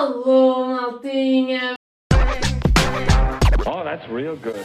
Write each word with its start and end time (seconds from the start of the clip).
Alô, 0.00 0.64
maltinha! 0.64 1.74
Oh, 3.66 3.84
that's 3.84 4.08
real 4.08 4.34
good. 4.36 4.64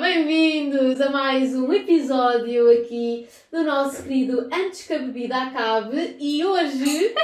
Bem-vindos 0.00 0.98
a 1.02 1.10
mais 1.10 1.54
um 1.54 1.70
episódio 1.74 2.70
aqui 2.80 3.28
do 3.52 3.64
nosso 3.64 4.02
querido 4.02 4.48
Antes 4.50 4.86
que 4.86 4.94
a 4.94 4.98
Bebida 4.98 5.42
Acabe 5.42 6.16
e 6.18 6.42
hoje 6.42 7.14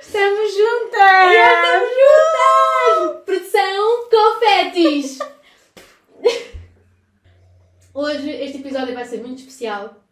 Estamos 0.00 0.54
juntas! 0.54 1.32
estamos 1.32 1.90
juntas! 1.98 3.24
Produção 3.24 4.08
confetis! 4.08 5.31
Hoje 7.94 8.30
este 8.30 8.58
episódio 8.58 8.94
vai 8.94 9.04
ser 9.04 9.20
muito 9.20 9.38
especial 9.38 10.02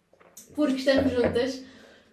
porque 0.55 0.77
estamos 0.77 1.13
juntas. 1.13 1.63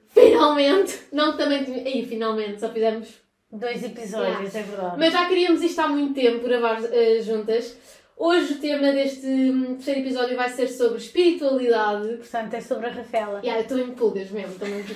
Finalmente! 0.07 0.99
Não 1.11 1.33
que 1.33 1.37
também. 1.37 1.59
Aí, 1.85 2.05
finalmente, 2.05 2.59
só 2.59 2.69
fizemos 2.69 3.09
Dois 3.51 3.81
episódios, 3.81 4.53
é 4.55 4.61
verdade. 4.61 4.95
Mas 4.97 5.13
já 5.13 5.25
queríamos 5.25 5.61
isto 5.61 5.79
há 5.79 5.87
muito 5.87 6.13
tempo, 6.13 6.45
gravar 6.45 6.83
eh, 6.91 7.21
juntas. 7.21 7.77
Hoje 8.17 8.53
o 8.53 8.57
tema 8.57 8.91
deste 8.91 9.25
hum, 9.25 9.75
terceiro 9.75 10.01
episódio 10.01 10.35
vai 10.35 10.49
ser 10.49 10.67
sobre 10.67 10.97
espiritualidade. 10.97 12.17
Portanto, 12.17 12.53
é 12.55 12.61
sobre 12.61 12.87
a 12.87 12.91
Rafaela. 12.91 13.39
Yeah, 13.39 13.59
eu 13.59 13.61
estou 13.61 13.79
em 13.79 13.91
pulgas 13.91 14.29
mesmo, 14.31 14.51
estou 14.51 14.67
muito... 14.69 14.93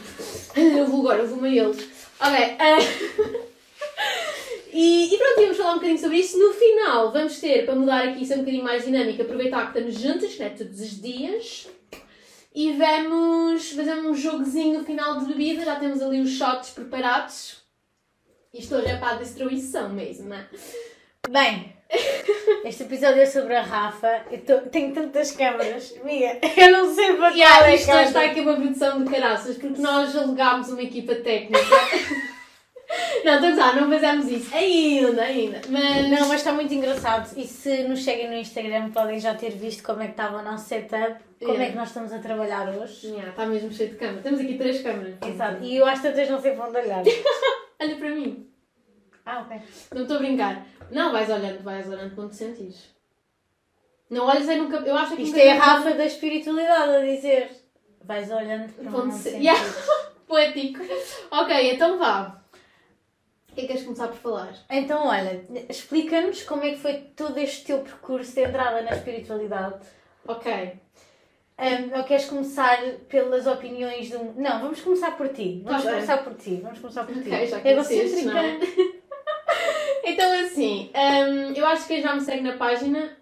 Eu 0.55 0.85
vou 0.85 0.99
agora, 1.01 1.19
eu 1.19 1.27
vou-me 1.27 1.47
a 1.47 1.63
eles. 1.63 1.89
Ok. 2.19 2.57
eh, 2.59 3.41
E, 4.73 5.13
e 5.13 5.17
pronto, 5.17 5.41
íamos 5.41 5.57
falar 5.57 5.71
um 5.71 5.75
bocadinho 5.75 5.99
sobre 5.99 6.17
isso. 6.17 6.39
No 6.39 6.53
final, 6.53 7.11
vamos 7.11 7.39
ter, 7.39 7.65
para 7.65 7.75
mudar 7.75 8.07
aqui, 8.07 8.25
ser 8.25 8.35
um 8.35 8.39
bocadinho 8.39 8.63
mais 8.63 8.85
dinâmica, 8.85 9.23
aproveitar 9.23 9.71
que 9.71 9.79
estamos 9.79 9.99
juntas, 9.99 10.37
né, 10.37 10.49
todos 10.49 10.79
os 10.79 11.01
dias. 11.01 11.67
E 12.53 12.73
vamos 12.73 13.71
fazer 13.71 13.93
um 13.95 14.13
jogozinho 14.13 14.79
no 14.79 14.85
final 14.85 15.19
de 15.19 15.25
bebida. 15.25 15.63
Já 15.65 15.75
temos 15.75 16.01
ali 16.01 16.19
os 16.21 16.31
shots 16.31 16.69
preparados. 16.71 17.61
Isto 18.53 18.75
hoje 18.75 18.87
é 18.87 18.97
para 18.97 19.11
a 19.15 19.19
destruição 19.19 19.89
mesmo, 19.89 20.27
não 20.29 20.35
é? 20.35 20.45
Bem, 21.29 21.73
este 22.65 22.83
episódio 22.83 23.21
é 23.21 23.25
sobre 23.25 23.55
a 23.55 23.61
Rafa. 23.61 24.25
Eu 24.29 24.39
tô- 24.41 24.69
tenho 24.69 24.93
tantas 24.93 25.31
câmaras. 25.31 25.93
Amiga, 26.01 26.39
eu 26.57 26.71
não 26.71 26.93
sei 26.93 27.07
para 27.13 27.17
qual 27.17 27.31
Yeah, 27.31 27.67
é 27.67 27.71
a 27.71 27.75
isto 27.75 27.91
está 27.91 28.23
aqui 28.25 28.41
uma 28.41 28.55
produção 28.55 29.03
de 29.03 29.09
caraças, 29.09 29.57
porque 29.57 29.81
nós 29.81 30.13
alugámos 30.15 30.67
uma 30.69 30.81
equipa 30.81 31.15
técnica. 31.15 31.59
não, 33.23 33.35
estamos 33.35 33.57
lá, 33.57 33.75
não 33.75 33.89
fizemos 33.89 34.27
isso. 34.27 34.55
Ainda, 34.55 35.21
ainda. 35.23 35.61
Mas. 35.69 36.09
Não, 36.09 36.27
mas 36.27 36.33
está 36.39 36.51
muito 36.51 36.73
engraçado. 36.73 37.31
E 37.37 37.47
se 37.47 37.83
nos 37.83 38.03
seguem 38.03 38.29
no 38.29 38.35
Instagram, 38.35 38.91
podem 38.91 39.19
já 39.19 39.33
ter 39.35 39.51
visto 39.51 39.83
como 39.83 40.01
é 40.01 40.05
que 40.05 40.11
estava 40.11 40.39
o 40.39 40.43
nosso 40.43 40.67
setup, 40.67 41.15
como 41.39 41.51
Yeah. 41.53 41.63
é 41.65 41.69
que 41.71 41.75
nós 41.77 41.87
estamos 41.87 42.11
a 42.13 42.19
trabalhar 42.19 42.67
hoje. 42.69 43.07
Yeah, 43.07 43.29
está 43.29 43.45
mesmo 43.45 43.71
cheio 43.71 43.89
de 43.91 43.95
câmera. 43.95 44.21
Temos 44.21 44.39
aqui 44.39 44.57
três 44.57 44.81
câmeras. 44.81 45.15
Exato. 45.25 45.63
E 45.63 45.75
eu 45.77 45.85
às 45.85 46.01
tantas 46.01 46.29
não 46.29 46.39
sei 46.41 46.51
para 46.53 46.67
onde 46.67 46.77
olhar. 46.77 47.03
Olha 47.81 47.95
para 47.95 48.09
mim. 48.09 48.47
Ah, 49.25 49.39
ok. 49.41 49.57
Não 49.93 50.01
estou 50.01 50.17
a 50.17 50.19
brincar. 50.19 50.65
Não, 50.91 51.11
vais 51.11 51.29
olhando, 51.29 51.63
vais 51.63 51.87
olhando 51.87 52.13
quando 52.15 52.29
te 52.31 52.35
sentires. 52.37 52.89
Não 54.09 54.25
olhes 54.25 54.49
aí 54.49 54.57
nunca. 54.57 54.77
Eu 54.77 54.95
acho 54.97 55.15
que 55.15 55.21
Isto 55.21 55.37
é 55.37 55.51
a 55.51 55.55
Rafa 55.55 55.91
da 55.93 56.05
espiritualidade 56.05 56.95
a 56.95 56.99
dizer. 57.01 57.49
Vais 58.03 58.29
olhando 58.31 58.73
para 58.73 58.99
onde 58.99 59.13
se-. 59.15 59.29
Yeah. 59.37 59.59
Poético. 60.27 60.79
Ok, 61.31 61.73
então 61.73 61.97
vá. 61.97 62.40
O 63.51 63.53
que 63.53 63.59
é 63.59 63.63
que 63.63 63.67
queres 63.67 63.83
começar 63.83 64.07
por 64.07 64.17
falar? 64.17 64.53
Então, 64.69 65.07
olha, 65.07 65.45
explica-nos 65.69 66.41
como 66.43 66.63
é 66.63 66.71
que 66.71 66.77
foi 66.79 66.93
todo 67.15 67.37
este 67.37 67.65
teu 67.65 67.79
percurso 67.79 68.33
de 68.33 68.41
entrada 68.43 68.81
na 68.81 68.91
espiritualidade. 68.91 69.75
Ok. 70.25 70.51
Um, 71.59 71.97
ou 71.97 72.03
queres 72.05 72.25
começar 72.25 72.79
pelas 73.09 73.45
opiniões 73.45 74.07
de 74.07 74.15
um. 74.15 74.33
Não, 74.37 74.61
vamos 74.61 74.79
começar 74.81 75.11
por 75.17 75.27
ti. 75.29 75.61
Vamos 75.65 75.83
Tá 75.83 75.89
bem. 75.89 75.95
começar 75.99 76.17
por 76.23 76.33
ti. 76.35 76.59
Vamos 76.63 76.79
começar 76.79 77.03
por 77.03 77.13
ti. 77.13 77.19
Ok, 77.29 77.47
já 77.47 77.59
egocêntrica. 77.69 78.33
não 78.33 78.37
é? 78.39 78.59
Então, 80.03 80.31
assim, 80.45 80.89
hum, 80.95 81.53
eu 81.55 81.65
acho 81.67 81.83
que 81.83 81.93
quem 81.93 82.01
já 82.01 82.15
me 82.15 82.21
segue 82.21 82.41
na 82.41 82.53
página. 82.57 83.15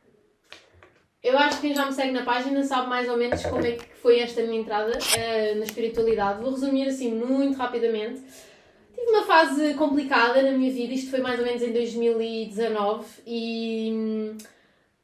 Eu 1.22 1.38
acho 1.38 1.56
que 1.60 1.68
quem 1.68 1.76
já 1.76 1.86
me 1.86 1.92
segue 1.92 2.12
na 2.12 2.24
página 2.24 2.64
sabe 2.64 2.88
mais 2.88 3.10
ou 3.10 3.18
menos 3.18 3.44
como 3.46 3.66
é 3.66 3.74
que 3.74 3.86
foi 3.96 4.20
esta 4.22 4.42
minha 4.44 4.62
entrada 4.62 4.98
eh, 5.18 5.56
na 5.56 5.66
espiritualidade. 5.66 6.42
Vou 6.42 6.52
resumir 6.52 6.88
assim 6.88 7.14
muito 7.14 7.58
rapidamente. 7.58 8.22
Tive 9.00 9.12
uma 9.12 9.24
fase 9.24 9.74
complicada 9.76 10.42
na 10.42 10.52
minha 10.52 10.72
vida, 10.72 10.94
isto 10.94 11.10
foi 11.10 11.22
mais 11.22 11.40
ou 11.40 11.46
menos 11.46 11.62
em 11.62 11.72
2019 11.72 13.06
e. 13.26 13.92
hum, 13.94 14.38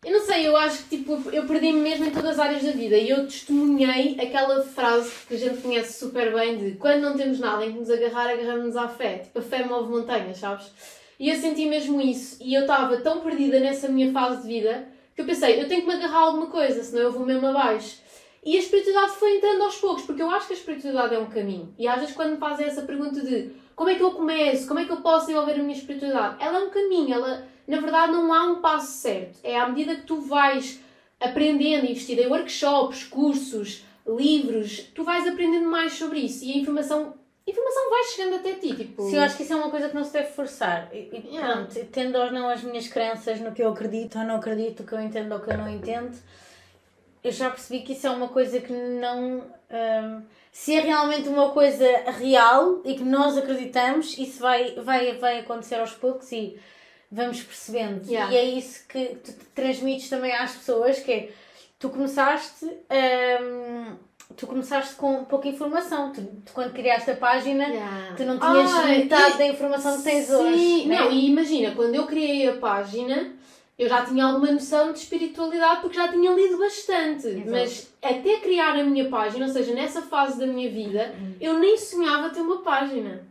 Eu 0.04 0.12
não 0.12 0.20
sei, 0.20 0.46
eu 0.48 0.56
acho 0.58 0.84
que 0.84 0.98
tipo, 0.98 1.30
eu 1.32 1.48
perdi-me 1.48 1.80
mesmo 1.80 2.06
em 2.06 2.12
todas 2.12 2.32
as 2.32 2.40
áreas 2.40 2.64
da 2.64 2.72
vida 2.72 2.98
e 2.98 3.10
eu 3.10 3.26
testemunhei 3.26 4.18
aquela 4.20 4.62
frase 4.64 5.12
que 5.28 5.36
a 5.36 5.38
gente 5.38 5.62
conhece 5.62 5.98
super 5.98 6.34
bem 6.34 6.58
de 6.58 6.72
quando 6.78 7.02
não 7.02 7.16
temos 7.16 7.40
nada 7.40 7.66
em 7.66 7.72
que 7.72 7.80
nos 7.80 7.90
agarrar, 7.90 8.30
agarramos-nos 8.30 8.76
à 8.76 8.88
fé. 8.88 9.20
Tipo, 9.20 9.40
a 9.40 9.42
fé 9.42 9.64
move 9.66 9.90
montanhas, 9.90 10.38
sabes? 10.38 10.72
E 11.18 11.30
eu 11.30 11.36
senti 11.38 11.66
mesmo 11.66 12.02
isso 12.02 12.38
e 12.42 12.54
eu 12.54 12.62
estava 12.62 12.98
tão 12.98 13.22
perdida 13.22 13.60
nessa 13.60 13.88
minha 13.88 14.12
fase 14.12 14.42
de 14.42 14.48
vida 14.50 14.88
que 15.16 15.22
eu 15.22 15.26
pensei, 15.26 15.62
eu 15.62 15.68
tenho 15.70 15.82
que 15.82 15.88
me 15.88 15.94
agarrar 15.94 16.18
a 16.18 16.22
alguma 16.24 16.48
coisa, 16.48 16.84
senão 16.84 17.04
eu 17.04 17.12
vou 17.14 17.26
mesmo 17.26 17.48
abaixo. 17.48 18.04
E 18.44 18.58
a 18.58 18.60
espiritualidade 18.60 19.18
foi 19.18 19.38
entrando 19.38 19.64
aos 19.64 19.78
poucos, 19.78 20.04
porque 20.04 20.22
eu 20.22 20.30
acho 20.30 20.48
que 20.48 20.54
a 20.54 20.58
espiritualidade 20.58 21.16
é 21.16 21.20
um 21.20 21.26
caminho. 21.26 21.74
E 21.80 21.88
às 21.88 22.00
vezes 22.02 22.14
quando 22.14 22.32
me 22.34 22.38
fazem 22.38 22.68
essa 22.68 22.82
pergunta 22.84 23.22
de 23.22 23.50
como 23.76 23.90
é 23.90 23.96
que 23.96 24.04
eu 24.04 24.12
começo, 24.12 24.68
como 24.68 24.80
é 24.80 24.86
que 24.86 24.92
eu 24.92 24.98
posso 25.02 25.28
desenvolver 25.28 25.54
a 25.60 25.64
minha 25.64 25.78
espiritualidade, 25.78 26.38
ela 26.40 26.60
é 26.60 26.64
um 26.64 26.70
caminho, 26.70 27.14
ela, 27.14 27.46
na 27.68 27.80
verdade 27.80 28.12
não 28.14 28.34
há 28.34 28.46
um 28.46 28.62
passo 28.62 28.92
certo. 28.92 29.40
É 29.44 29.58
à 29.60 29.68
medida 29.68 29.96
que 29.96 30.04
tu 30.04 30.22
vais 30.22 30.80
aprendendo, 31.20 31.86
investindo 31.86 32.20
em 32.20 32.28
workshops, 32.28 33.04
cursos, 33.04 33.84
livros, 34.08 34.92
tu 34.94 35.04
vais 35.04 35.28
aprendendo 35.28 35.68
mais 35.68 35.94
sobre 35.94 36.20
isso 36.20 36.46
e 36.46 36.54
a 36.54 36.58
informação, 36.58 37.16
informação 37.46 37.90
vai 37.90 38.04
chegando 38.04 38.36
até 38.36 38.54
ti. 38.54 38.76
Tipo... 38.76 39.04
Sim, 39.04 39.16
eu 39.16 39.22
acho 39.22 39.36
que 39.36 39.44
isso 39.44 39.54
é 39.54 39.56
uma 39.56 39.70
coisa 39.72 39.90
que 39.90 39.96
não 39.96 40.04
se 40.04 40.14
deve 40.14 40.30
forçar. 40.30 40.90
E, 40.94 41.10
e 41.12 41.36
Yeah. 41.36 41.54
pronto, 41.66 41.88
tendo 41.92 42.18
ou 42.18 42.32
não 42.32 42.48
as 42.48 42.64
minhas 42.64 42.88
crenças 42.88 43.40
no 43.42 43.52
que 43.52 43.64
eu 43.64 43.70
acredito 43.70 44.20
ou 44.20 44.26
não 44.26 44.36
acredito, 44.36 44.84
o 44.84 44.86
que 44.86 44.94
eu 44.94 45.02
entendo 45.02 45.32
ou 45.32 45.40
o 45.40 45.42
que 45.42 45.52
eu 45.52 45.58
não 45.58 45.70
entendo, 45.70 46.16
eu 47.26 47.32
já 47.32 47.50
percebi 47.50 47.82
que 47.82 47.94
isso 47.94 48.08
é 48.08 48.10
uma 48.10 48.28
coisa 48.30 48.60
que 48.62 48.72
não. 48.72 49.42
hum, 49.72 50.22
se 50.52 50.74
é 50.76 50.80
realmente 50.80 51.28
uma 51.28 51.50
coisa 51.50 51.86
real 52.18 52.82
e 52.86 52.96
que 52.96 53.04
nós 53.04 53.38
acreditamos, 53.38 54.18
isso 54.18 54.40
vai, 54.40 54.72
vai, 54.76 55.14
vai 55.18 55.40
acontecer 55.40 55.76
aos 55.76 55.92
poucos 55.92 56.32
e 56.32 56.58
vamos 57.12 57.42
percebendo. 57.44 58.08
Yeah. 58.10 58.32
E 58.34 58.38
é 58.38 58.44
isso 58.46 58.88
que 58.88 59.06
tu 59.24 59.34
transmites 59.54 60.10
também 60.10 60.34
às 60.34 60.54
pessoas, 60.56 61.00
que 61.00 61.12
é 61.12 61.30
tu 61.78 61.90
começaste. 61.90 62.66
hum, 62.66 63.96
tu 64.38 64.48
começaste 64.48 64.96
com 64.96 65.24
pouca 65.26 65.48
informação. 65.48 66.12
Tu, 66.12 66.22
tu 66.46 66.54
quando 66.54 66.74
criaste 66.74 67.12
a 67.12 67.16
página, 67.16 67.68
Yeah. 67.68 68.16
Tu 68.16 68.24
não 68.24 68.40
tinhas 68.40 68.72
Ai, 68.74 68.98
metade 69.00 69.36
e- 69.36 69.38
da 69.38 69.48
informação 69.48 69.98
que 69.98 70.04
tens 70.04 70.26
Sim, 70.28 70.34
hoje. 70.36 70.86
né? 70.88 71.00
não, 71.00 71.12
e 71.12 71.28
imagina, 71.28 71.76
quando 71.76 71.96
eu 71.96 72.06
criei 72.08 72.48
a 72.50 72.56
página, 72.58 73.34
eu 73.78 73.90
já 73.90 74.06
tinha 74.06 74.26
alguma 74.26 74.52
noção 74.52 74.94
de 74.94 75.00
espiritualidade 75.00 75.82
porque 75.82 75.96
já 75.98 76.08
tinha 76.08 76.32
lido 76.32 76.58
bastante. 76.58 77.28
Exato. 77.28 77.50
Mas 77.52 77.94
até 78.02 78.38
criar 78.38 78.72
a 78.80 78.84
minha 78.84 79.10
página, 79.10 79.46
ou 79.46 79.52
seja, 79.52 79.74
nessa 79.74 80.02
fase 80.02 80.40
da 80.40 80.48
minha 80.48 80.70
vida, 80.70 81.14
Uhum. 81.20 81.34
eu 81.42 81.60
nem 81.60 81.78
sonhava 81.78 82.30
ter 82.30 82.42
uma 82.42 82.62
página. 82.62 83.24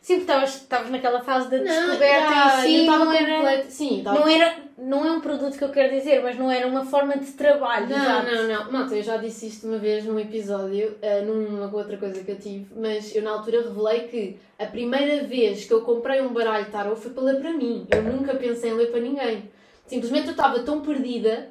Sim, 0.00 0.18
porque 0.24 0.32
estavas- 0.32 0.90
naquela 0.90 1.20
fase 1.22 1.48
da 1.48 1.58
Não, 1.58 1.64
descoberta 1.64 2.28
já, 2.34 2.66
em 2.66 2.80
si, 2.80 2.86
não 2.86 3.12
era, 3.12 3.62
Sim, 3.70 4.02
não 4.02 4.26
era. 4.28 4.54
Não 4.76 5.06
é 5.06 5.12
um 5.12 5.20
produto 5.20 5.56
que 5.56 5.62
eu 5.62 5.68
quero 5.68 5.94
dizer, 5.94 6.20
mas 6.24 6.36
não 6.36 6.50
era 6.50 6.66
uma 6.66 6.84
forma 6.84 7.16
de 7.16 7.30
trabalho. 7.32 7.88
Não, 7.88 7.96
exato. 7.96 8.32
não, 8.34 8.48
não. 8.48 8.72
Malta, 8.72 8.96
eu 8.96 9.02
já 9.04 9.16
disse 9.16 9.46
isto 9.46 9.64
uma 9.68 9.78
vez 9.78 10.04
num 10.04 10.18
episódio, 10.18 10.96
eh, 11.00 11.20
numa 11.20 11.72
outra 11.72 11.96
coisa 11.96 12.20
que 12.24 12.32
eu 12.32 12.36
tive, 12.36 12.66
mas 12.74 13.14
eu 13.14 13.22
na 13.22 13.30
altura 13.30 13.62
revelei 13.62 14.00
que 14.08 14.36
a 14.58 14.66
primeira 14.66 15.22
vez 15.24 15.66
que 15.66 15.72
eu 15.72 15.82
comprei 15.82 16.20
um 16.20 16.32
baralho 16.32 16.66
tarot 16.72 17.00
foi 17.00 17.12
para 17.12 17.22
ler 17.22 17.36
para 17.40 17.52
mim. 17.52 17.86
Eu 17.94 18.02
nunca 18.02 18.34
pensei 18.34 18.70
em 18.70 18.74
ler 18.74 18.90
para 18.90 18.98
ninguém. 18.98 19.48
Simplesmente 19.86 20.26
eu 20.26 20.32
estava 20.32 20.60
tão 20.60 20.80
perdida 20.80 21.50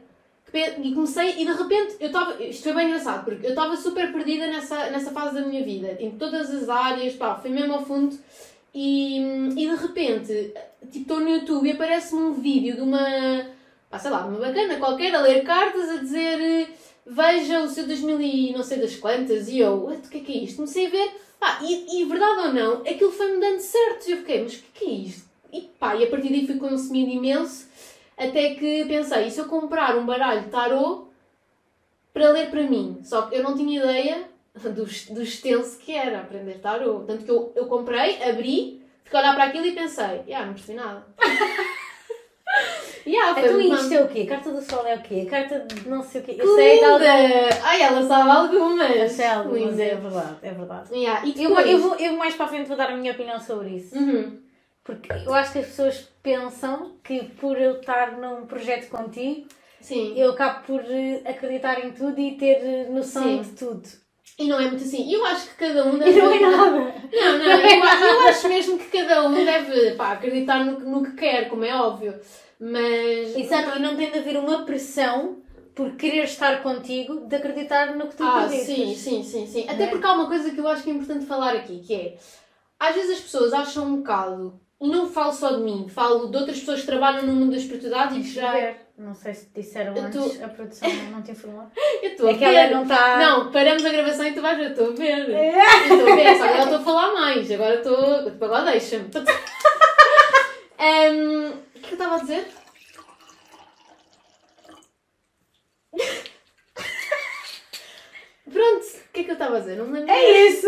e 0.84 0.94
comecei 0.94 1.42
e 1.42 1.46
de 1.46 1.54
repente 1.54 1.96
eu 2.00 2.08
estava. 2.08 2.44
Isto 2.44 2.64
foi 2.64 2.74
bem 2.74 2.88
engraçado, 2.88 3.24
porque 3.24 3.46
eu 3.46 3.52
estava 3.52 3.76
super 3.78 4.12
perdida 4.12 4.48
nessa, 4.48 4.90
nessa 4.90 5.12
fase 5.12 5.36
da 5.36 5.48
minha 5.48 5.64
vida, 5.64 5.98
em 6.00 6.12
todas 6.12 6.54
as 6.54 6.68
áreas, 6.68 7.14
pá, 7.14 7.36
foi 7.36 7.52
mesmo 7.52 7.74
ao 7.74 7.86
fundo. 7.86 8.18
E, 8.74 9.18
e 9.58 9.70
de 9.70 9.76
repente, 9.76 10.54
tipo, 10.92 11.00
estou 11.00 11.20
no 11.20 11.30
YouTube 11.30 11.68
e 11.68 11.72
aparece-me 11.72 12.22
um 12.22 12.34
vídeo 12.34 12.76
de 12.76 12.82
uma, 12.82 13.46
pá, 13.90 14.00
sei 14.00 14.12
lá, 14.12 14.26
uma 14.26 14.40
bacana 14.40 14.78
qualquer 14.78 15.14
a 15.16 15.22
ler 15.22 15.44
cartas 15.44 15.90
a 15.90 15.98
dizer 15.98 16.70
veja 17.06 17.62
o 17.62 17.70
seu 17.70 17.88
2000 17.88 18.22
e 18.22 18.54
não 18.54 18.64
sei 18.64 18.80
das 18.80 18.96
quantas 18.96 19.50
e 19.50 19.60
eu, 19.60 19.86
"What, 19.86 20.08
o 20.08 20.10
que 20.10 20.18
é 20.18 20.22
que 20.22 20.32
é 20.32 20.44
isto? 20.44 20.58
Comecei 20.58 20.88
a 20.88 20.90
ver, 20.90 21.12
pá, 21.40 21.60
e, 21.64 22.02
e 22.02 22.06
verdade 22.06 22.48
ou 22.48 22.54
não, 22.54 22.74
aquilo 22.82 23.12
foi-me 23.12 23.40
dando 23.40 23.60
certo 23.60 24.08
e 24.08 24.12
eu 24.12 24.18
fiquei, 24.20 24.44
mas 24.44 24.54
o 24.54 24.58
que 24.58 24.64
é 24.64 24.80
que 24.80 24.86
é 24.86 24.94
isto? 24.94 25.30
E 25.52 25.62
pá, 25.80 25.96
e 25.96 26.04
a 26.04 26.08
partir 26.08 26.30
daí 26.30 26.46
fui 26.46 26.58
consumindo 26.58 27.10
imenso 27.10 27.68
até 28.22 28.54
que 28.56 28.86
pensei, 28.86 29.28
e 29.28 29.32
se 29.32 29.40
eu 29.40 29.46
comprar 29.46 29.98
um 29.98 30.06
baralho 30.06 30.50
tarot 30.50 31.08
para 32.14 32.30
ler 32.30 32.50
para 32.50 32.64
mim? 32.64 33.00
Só 33.04 33.24
que 33.24 33.36
eu 33.36 33.44
não 33.44 33.56
tinha 33.56 33.80
ideia 33.80 34.24
do, 34.56 34.86
do 35.14 35.22
extenso 35.22 35.78
que 35.80 35.94
era 35.94 36.20
aprender 36.22 36.60
tarot. 36.60 37.06
Tanto 37.08 37.26
que 37.26 37.32
eu, 37.32 37.52
eu 37.56 37.66
comprei, 37.68 38.22
abri, 38.24 38.82
fiquei 39.04 39.20
a 39.20 39.24
olhar 39.24 39.36
para 39.36 39.46
aquilo 39.46 39.66
e 39.66 39.72
pensei, 39.72 40.22
ah, 40.34 40.46
não 40.46 40.54
percebi 40.54 40.78
nada. 40.78 41.06
Yeah, 43.06 43.40
Então 43.40 43.54
muito 43.54 43.76
isto 43.76 43.94
é 43.94 44.04
o 44.04 44.08
quê? 44.08 44.26
Carta 44.26 44.52
do 44.52 44.62
Sol 44.62 44.86
é 44.86 44.96
o 44.96 45.02
quê? 45.02 45.26
Carta 45.26 45.60
de 45.62 45.90
não 45.90 46.04
sei 46.04 46.22
o 46.22 46.24
quê. 46.24 46.32
Eu 46.38 46.46
Que 46.46 46.56
sei 46.56 46.68
de 46.80 46.86
linda! 46.86 46.94
algumas. 46.94 47.64
Ai, 47.64 47.82
ela 47.82 48.08
sabe 48.08 48.30
algumas. 48.30 48.96
Eu 48.96 49.10
sei 49.10 49.26
algumas, 49.26 49.80
é 49.80 49.96
verdade, 49.96 50.36
é 50.44 50.52
verdade. 50.52 50.94
Yeah. 50.96 51.26
E 51.26 51.30
Eu, 51.44 51.50
depois... 51.50 51.70
eu, 51.72 51.78
vou, 51.80 51.96
eu 51.96 52.14
mais 52.14 52.36
para 52.36 52.46
a 52.46 52.50
frente 52.50 52.68
vou 52.68 52.78
dar 52.78 52.92
a 52.92 52.96
minha 52.96 53.12
opinião 53.14 53.40
sobre 53.40 53.70
isso. 53.70 53.98
Uhum. 53.98 54.38
Porque 54.84 55.12
eu 55.14 55.34
acho 55.34 55.54
que 55.54 55.60
as 55.60 55.68
pessoas 55.68 56.08
pensam 56.24 56.96
que 57.04 57.24
por 57.40 57.58
eu 57.60 57.80
estar 57.80 58.18
num 58.18 58.46
projeto 58.48 58.90
contigo, 58.90 59.48
Sim. 59.80 60.14
eu 60.18 60.32
acabo 60.32 60.66
por 60.66 60.82
eh, 60.82 61.22
acreditar 61.26 61.86
em 61.86 61.92
tudo 61.92 62.20
e 62.20 62.36
ter 62.38 62.58
eh, 62.64 62.88
noção 62.90 63.24
Sim. 63.24 63.42
de 63.42 63.50
tudo. 63.52 63.88
E 64.40 64.48
não 64.48 64.60
é 64.60 64.64
muito 64.68 64.84
assim. 64.84 65.08
E 65.08 65.14
eu 65.14 65.26
acho 65.26 65.50
que 65.50 65.56
cada 65.56 65.86
um 65.86 65.96
E 65.98 66.00
deve... 66.00 66.20
não 66.22 66.32
é 66.34 66.40
nada. 66.40 66.72
Não, 66.72 67.38
não, 67.38 67.46
eu, 67.62 67.84
a- 67.84 68.00
eu 68.02 68.22
acho 68.30 68.48
mesmo 68.48 68.80
que 68.80 68.86
cada 68.98 69.24
um 69.28 69.34
deve 69.46 69.92
pá, 69.92 70.14
acreditar 70.14 70.66
no, 70.66 70.78
que- 70.78 70.84
no 70.86 71.04
que 71.04 71.12
quer, 71.14 71.48
como 71.50 71.64
é 71.64 71.76
óbvio. 71.76 72.20
Mas. 72.60 73.36
Exato, 73.36 73.78
e 73.78 73.82
não 73.82 73.96
tem 73.96 74.12
de 74.12 74.18
haver 74.20 74.38
uma 74.38 74.66
pressão 74.66 75.42
por 75.76 75.96
querer 75.96 76.24
estar 76.26 76.62
contigo 76.64 77.22
de 77.28 77.36
acreditar 77.36 77.96
no 77.96 78.08
que 78.08 78.16
tu 78.16 78.24
Ah, 78.24 78.46
acreditas. 78.46 78.66
sim, 78.76 78.96
sim, 78.96 79.24
sim, 79.24 79.48
sim. 79.48 79.64
Até 79.70 79.86
Né? 79.86 79.88
porque 79.88 80.06
há 80.06 80.14
uma 80.14 80.28
coisa 80.28 80.52
que 80.52 80.60
eu 80.60 80.68
acho 80.68 80.84
que 80.84 80.90
é 80.90 80.94
importante 80.94 81.26
falar 81.26 81.56
aqui, 81.56 81.80
que 81.80 81.94
é. 81.94 82.18
Às 82.80 82.96
vezes 82.96 83.12
as 83.18 83.20
pessoas 83.22 83.54
acham 83.54 83.86
um 83.86 83.98
bocado, 83.98 84.60
e 84.82 84.88
não 84.90 85.08
falo 85.10 85.32
só 85.32 85.52
de 85.52 85.62
mim, 85.62 85.88
falo 85.88 86.28
de 86.30 86.38
outras 86.38 86.60
pessoas 86.60 86.80
que 86.82 86.88
trabalham 86.88 87.24
no 87.24 87.34
mundo 87.34 87.52
da 87.52 87.58
espiritualidade 87.58 88.20
e 88.20 88.24
que 88.24 88.32
já. 88.34 88.52
Ver. 88.54 88.78
Não 88.98 89.14
sei 89.16 89.34
se 89.34 89.46
te 89.48 89.62
disseram 89.62 89.96
Eu 89.96 90.04
antes, 90.04 90.38
tô- 90.38 90.46
a 90.46 90.48
produção 90.50 90.90
não 91.12 91.22
te 91.24 91.32
informou. 91.32 91.64
Eu 92.04 92.10
estou 92.12 92.28
a 92.28 92.32
É 92.32 92.36
ela 92.44 92.68
ver. 92.68 92.72
não 92.76 92.84
está. 92.84 93.18
Não, 93.18 93.52
paramos 93.52 93.84
a 93.86 93.90
gravação 93.90 94.26
e 94.28 94.34
tu 94.34 94.42
vais 94.42 94.58
ver, 94.58 94.72
estou 94.72 94.88
a 94.92 94.96
ver. 94.96 95.30
É. 95.32 95.60
Estou 95.84 96.12
a 96.12 96.16
ver, 96.16 96.36
só 96.38 96.44
que 96.44 96.50
agora 96.50 96.64
estou 96.64 96.78
a 96.78 96.84
falar 96.84 97.14
mais. 97.14 97.52
Agora 97.52 97.76
estou. 97.76 98.24
Tipo, 98.26 98.46
agora 98.46 98.72
deixa-me. 98.72 99.10
Ehm, 100.80 101.52
O 101.76 101.80
que 101.82 101.86
é 101.86 101.88
que 101.88 101.94
eu 101.94 101.98
estava 101.98 102.16
a 102.16 102.20
dizer? 102.20 102.48
Pronto, 108.52 108.86
o 108.86 109.14
que 109.14 109.20
é 109.22 109.24
que 109.24 109.30
eu 109.30 109.34
estava 109.34 109.58
a 109.58 109.60
dizer? 109.60 109.78
Não 109.78 109.86
me 109.88 110.00
lembro. 110.00 110.12
É 110.12 110.48
isso! 110.48 110.68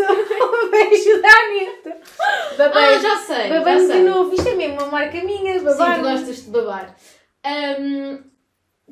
Vai 0.70 0.94
ajudar 0.94 1.48
nisto! 1.52 1.92
Ah, 2.20 2.54
Babei. 2.56 3.00
já 3.00 3.16
sei. 3.18 3.48
Babando 3.48 3.92
de 3.92 3.98
novo. 4.00 4.34
Isto 4.34 4.48
é 4.48 4.54
mesmo 4.54 4.76
uma 4.80 4.86
marca 4.86 5.22
minha, 5.22 5.58
Sim, 5.58 5.64
babar. 5.64 5.96
tu 5.98 6.02
gostas 6.02 6.36
de 6.44 6.50
babar. 6.50 6.96
Ahm, 7.44 8.18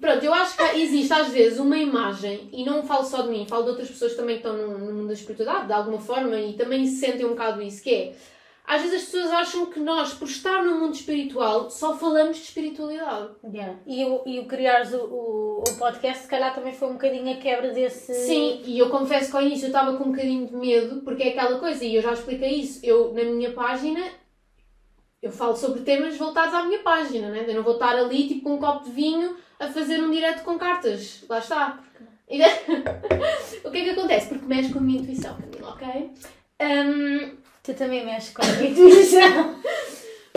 pronto, 0.01 0.25
eu 0.25 0.35
acho 0.35 0.57
que 0.57 0.81
existe 0.81 1.13
às 1.13 1.29
vezes 1.29 1.59
uma 1.59 1.77
imagem, 1.79 2.51
e 2.53 2.65
não 2.65 2.83
falo 2.83 3.05
só 3.05 3.23
de 3.23 3.29
mim, 3.29 3.47
falo 3.49 3.65
de 3.65 3.71
outras 3.71 3.89
pessoas 3.89 4.15
também 4.15 4.41
que 4.41 4.47
estão 4.47 4.57
no, 4.57 4.79
no 4.79 4.93
mundo 4.95 5.09
da 5.09 5.15
espiritualidade, 5.15 5.67
de 5.69 5.73
alguma 5.73 5.99
forma, 6.01 6.37
e 6.39 6.53
também 6.55 6.87
se 6.87 6.97
sentem 6.97 7.25
um 7.25 7.31
bocado 7.31 7.63
isso, 7.63 7.83
que 7.83 7.95
é, 7.95 8.13
às 8.65 8.83
vezes 8.83 9.03
as 9.03 9.11
pessoas 9.11 9.33
acham 9.33 9.67
que 9.67 9.81
nós, 9.81 10.15
por 10.15 10.29
estar 10.29 10.63
no 10.63 10.79
mundo 10.79 10.95
espiritual, 10.95 11.69
só 11.69 11.97
falamos 11.97 12.37
de 12.37 12.45
espiritualidade. 12.45 13.31
Yeah. 13.45 13.79
E, 13.87 14.05
o, 14.05 14.23
e 14.25 14.41
o 14.41 14.47
criares 14.47 14.93
o, 14.93 15.05
o, 15.05 15.65
o 15.67 15.77
podcast, 15.79 16.23
se 16.23 16.29
calhar 16.29 16.55
também 16.55 16.73
foi 16.73 16.89
um 16.89 16.93
bocadinho 16.93 17.33
a 17.33 17.37
quebra 17.37 17.73
desse. 17.73 18.15
Sim, 18.15 18.63
e 18.65 18.79
eu 18.79 18.89
confesso 18.89 19.31
que 19.31 19.37
ao 19.37 19.43
início 19.43 19.65
eu 19.65 19.69
estava 19.69 19.97
com 19.97 20.05
um 20.05 20.13
bocadinho 20.13 20.47
de 20.47 20.57
medo, 20.57 21.03
porque 21.03 21.25
é 21.25 21.29
aquela 21.31 21.59
coisa, 21.59 21.85
e 21.85 21.97
eu 21.97 22.03
já 22.03 22.13
expliquei 22.13 22.61
isso, 22.61 22.81
eu 22.85 23.13
na 23.13 23.25
minha 23.25 23.53
página, 23.53 24.01
eu 25.21 25.33
falo 25.33 25.57
sobre 25.57 25.83
temas 25.83 26.17
voltados 26.17 26.55
à 26.55 26.65
minha 26.65 26.81
página, 26.81 27.31
né? 27.31 27.45
Eu 27.47 27.55
não 27.55 27.63
vou 27.63 27.75
estar 27.75 27.97
ali 27.97 28.29
tipo 28.29 28.45
com 28.45 28.55
um 28.55 28.59
copo 28.59 28.85
de 28.85 28.93
vinho 28.93 29.37
a 29.59 29.69
fazer 29.69 30.01
um 30.01 30.11
direto 30.11 30.45
com 30.45 30.59
cartas, 30.59 31.25
lá 31.29 31.39
está. 31.39 31.79
O 33.65 33.71
que 33.71 33.79
é 33.79 33.85
que 33.85 33.91
acontece? 33.91 34.29
Porque 34.29 34.47
mexe 34.47 34.73
com 34.73 34.79
a 34.79 34.83
minha 34.83 35.01
intuição, 35.01 35.37
Camila, 35.37 35.71
ok? 35.71 36.11
Hum, 36.61 37.37
Tu 37.63 37.75
também 37.75 38.05
mexes 38.05 38.35
com 38.35 38.43
a 38.43 38.65
intuição. 38.65 39.55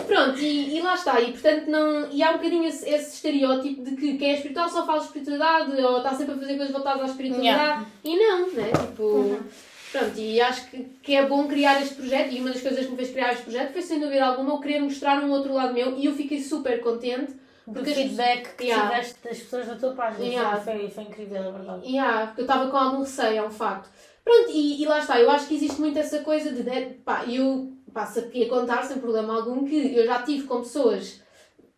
Pronto, 0.06 0.38
e, 0.38 0.76
e 0.76 0.80
lá 0.80 0.94
está, 0.94 1.20
e 1.20 1.32
portanto 1.32 1.66
não. 1.66 2.08
E 2.12 2.22
há 2.22 2.30
um 2.30 2.34
bocadinho 2.34 2.64
esse, 2.64 2.88
esse 2.88 3.14
estereótipo 3.16 3.82
de 3.82 3.96
que 3.96 4.16
quem 4.16 4.30
é 4.30 4.34
espiritual 4.34 4.68
só 4.68 4.86
fala 4.86 5.00
de 5.00 5.06
espiritualidade 5.06 5.82
ou 5.82 5.96
está 5.96 6.14
sempre 6.14 6.34
a 6.34 6.38
fazer 6.38 6.56
coisas 6.56 6.70
voltadas 6.72 7.02
à 7.02 7.06
espiritualidade 7.06 7.58
Yeah. 7.58 7.86
e 8.04 8.16
não, 8.16 8.52
né? 8.52 8.70
Tipo. 8.70 9.02
Uhum. 9.02 9.40
Pronto, 9.90 10.18
e 10.18 10.40
acho 10.40 10.68
que, 10.70 10.84
que 11.02 11.14
é 11.16 11.26
bom 11.26 11.48
criar 11.48 11.80
este 11.80 11.94
projeto 11.94 12.32
e 12.32 12.40
uma 12.40 12.50
das 12.50 12.60
coisas 12.60 12.84
que 12.84 12.90
me 12.90 12.96
fez 12.96 13.10
criar 13.10 13.32
este 13.32 13.44
projeto 13.44 13.72
foi 13.72 13.82
sem 13.82 13.98
dúvida 14.00 14.24
alguma 14.26 14.50
eu 14.52 14.58
querer 14.58 14.80
mostrar 14.80 15.22
um 15.24 15.30
outro 15.30 15.54
lado 15.54 15.72
meu 15.72 15.96
e 15.96 16.04
eu 16.04 16.14
fiquei 16.14 16.40
super 16.42 16.80
contente 16.80 17.32
Porque 17.64 17.90
as 17.90 17.96
feedback 17.96 18.56
que 18.56 18.64
Yeah. 18.64 18.88
tiveste 18.90 19.14
das 19.24 19.38
pessoas 19.38 19.66
na 19.66 19.76
tua 19.76 19.92
página. 19.94 20.24
Yeah. 20.24 20.60
Foi, 20.60 20.90
foi 20.90 21.04
incrível, 21.04 21.42
é 21.42 21.50
verdade. 21.52 21.80
E 21.84 21.98
ah, 21.98 22.24
porque 22.26 22.42
eu 22.42 22.44
estava 22.44 22.70
com 22.70 22.76
algum 22.76 23.00
receio, 23.00 23.38
é 23.38 23.42
um 23.42 23.50
facto. 23.50 23.88
Pronto, 24.26 24.50
e, 24.50 24.82
e 24.82 24.86
lá 24.86 24.98
está, 24.98 25.20
eu 25.20 25.30
acho 25.30 25.46
que 25.46 25.54
existe 25.54 25.80
muito 25.80 25.96
essa 25.96 26.18
coisa 26.18 26.50
de, 26.50 26.64
de 26.64 26.94
pá, 27.04 27.24
eu 27.28 27.72
passo 27.94 28.18
aqui 28.18 28.42
a 28.42 28.48
contar 28.48 28.82
sem 28.82 28.98
problema 28.98 29.36
algum 29.36 29.64
que 29.64 29.96
eu 29.96 30.04
já 30.04 30.20
tive 30.24 30.48
com 30.48 30.62
pessoas, 30.62 31.22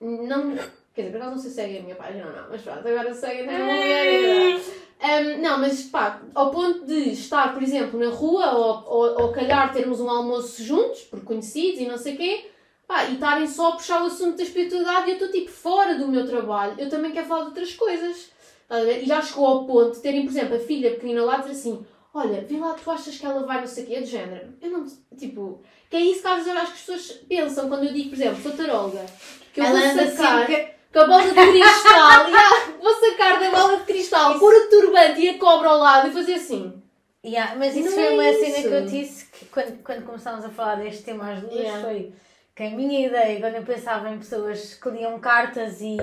não, 0.01 0.57
quer 0.95 1.03
dizer, 1.03 1.11
por 1.11 1.17
acaso 1.19 1.31
não 1.33 1.39
sei 1.39 1.51
se 1.51 1.57
seguem 1.57 1.79
a 1.81 1.83
minha 1.83 1.95
página 1.95 2.27
ou 2.27 2.33
não, 2.33 2.49
mas 2.49 2.63
pronto, 2.63 2.89
agora 2.89 3.13
seguem 3.13 3.45
na 3.45 3.53
minha 3.53 4.57
um, 5.05 5.43
Não, 5.43 5.59
mas 5.59 5.83
pá, 5.83 6.23
ao 6.35 6.51
ponto 6.51 6.87
de 6.87 7.11
estar, 7.11 7.53
por 7.53 7.63
exemplo, 7.63 8.01
na 8.01 8.09
rua 8.09 8.53
ou, 8.55 8.85
ou, 8.87 9.23
ou 9.25 9.33
calhar 9.33 9.71
termos 9.71 10.01
um 10.01 10.09
almoço 10.09 10.63
juntos, 10.63 11.03
por 11.03 11.23
conhecidos 11.23 11.83
e 11.83 11.87
não 11.87 11.99
sei 11.99 12.15
o 12.15 12.17
quê, 12.17 12.51
pá, 12.87 13.05
e 13.05 13.13
estarem 13.13 13.47
só 13.47 13.69
a 13.69 13.73
puxar 13.73 14.03
o 14.03 14.07
assunto 14.07 14.39
da 14.39 14.43
espiritualidade 14.43 15.07
e 15.07 15.11
eu 15.11 15.17
estou 15.17 15.31
tipo 15.31 15.51
fora 15.51 15.97
do 15.97 16.09
meu 16.09 16.27
trabalho, 16.27 16.77
eu 16.79 16.89
também 16.89 17.13
quero 17.13 17.27
falar 17.27 17.43
de 17.43 17.49
outras 17.49 17.75
coisas. 17.75 18.31
A? 18.71 18.83
E 18.85 19.05
já 19.05 19.21
chegou 19.21 19.47
ao 19.47 19.67
ponto 19.67 19.97
de 19.97 20.01
terem, 20.01 20.23
por 20.23 20.31
exemplo, 20.31 20.57
a 20.57 20.61
filha 20.61 20.93
pequenina 20.93 21.23
lá 21.23 21.37
dizer 21.37 21.53
assim: 21.53 21.87
Olha, 22.15 22.41
vê 22.49 22.57
lá, 22.59 22.75
tu 22.75 22.91
achas 22.91 23.17
que 23.17 23.25
ela 23.27 23.45
vai 23.47 23.61
não 23.61 23.67
sei 23.67 23.85
o 23.85 23.87
quê, 23.87 24.01
do 24.01 24.07
género. 24.07 24.55
Eu 24.61 24.71
não. 24.71 24.87
Tipo. 25.17 25.63
Que 25.91 25.97
é 25.97 26.01
isso 26.01 26.23
que 26.23 26.29
às 26.29 26.45
vezes 26.45 26.57
acho 26.61 26.73
que 26.73 26.73
as 26.73 26.99
pessoas 26.99 27.13
pensam 27.29 27.69
quando 27.69 27.85
eu 27.85 27.93
digo, 27.93 28.11
por 28.11 28.17
exemplo, 28.17 28.43
sou 28.43 28.53
taróloga. 28.53 29.07
Que 29.53 29.61
eu 29.61 29.65
Ela 29.65 29.81
vou 29.81 30.07
sacar 30.11 30.47
sempre. 30.47 30.69
com 30.93 30.99
a 31.01 31.07
bola 31.07 31.23
de 31.23 31.35
cristal. 31.35 32.29
e, 32.31 32.35
ah, 32.35 32.73
vou 32.83 32.95
sacar 32.95 33.41
da 33.41 33.51
bola 33.51 33.77
de 33.79 33.85
cristal, 33.85 34.39
pôr 34.39 34.53
o 34.55 34.69
turbante 34.71 35.21
e 35.21 35.29
a 35.31 35.39
cobra 35.39 35.69
ao 35.69 35.79
lado 35.79 36.09
e 36.09 36.13
fazer 36.13 36.35
assim. 36.35 36.83
Yeah, 37.25 37.57
mas 37.57 37.75
isso 37.77 37.87
Não 37.89 37.93
foi 37.95 38.05
é 38.05 38.11
uma 38.11 38.29
isso. 38.31 38.41
cena 38.41 38.69
que 38.69 38.75
eu 38.75 38.87
disse 38.87 39.27
que 39.27 39.45
quando, 39.47 39.83
quando 39.83 40.05
começámos 40.07 40.45
a 40.45 40.49
falar 40.51 40.77
deste 40.77 41.03
tema 41.03 41.33
às 41.33 41.41
duas 41.41 41.53
Yeah. 41.55 41.83
foi 41.83 42.13
que 42.55 42.63
a 42.63 42.71
minha 42.71 43.07
ideia, 43.07 43.41
quando 43.41 43.55
eu 43.57 43.63
pensava 43.65 44.09
em 44.11 44.19
pessoas 44.19 44.75
que 44.75 44.89
liam 44.91 45.19
cartas 45.19 45.81
e 45.81 45.97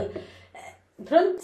pronto, 1.04 1.44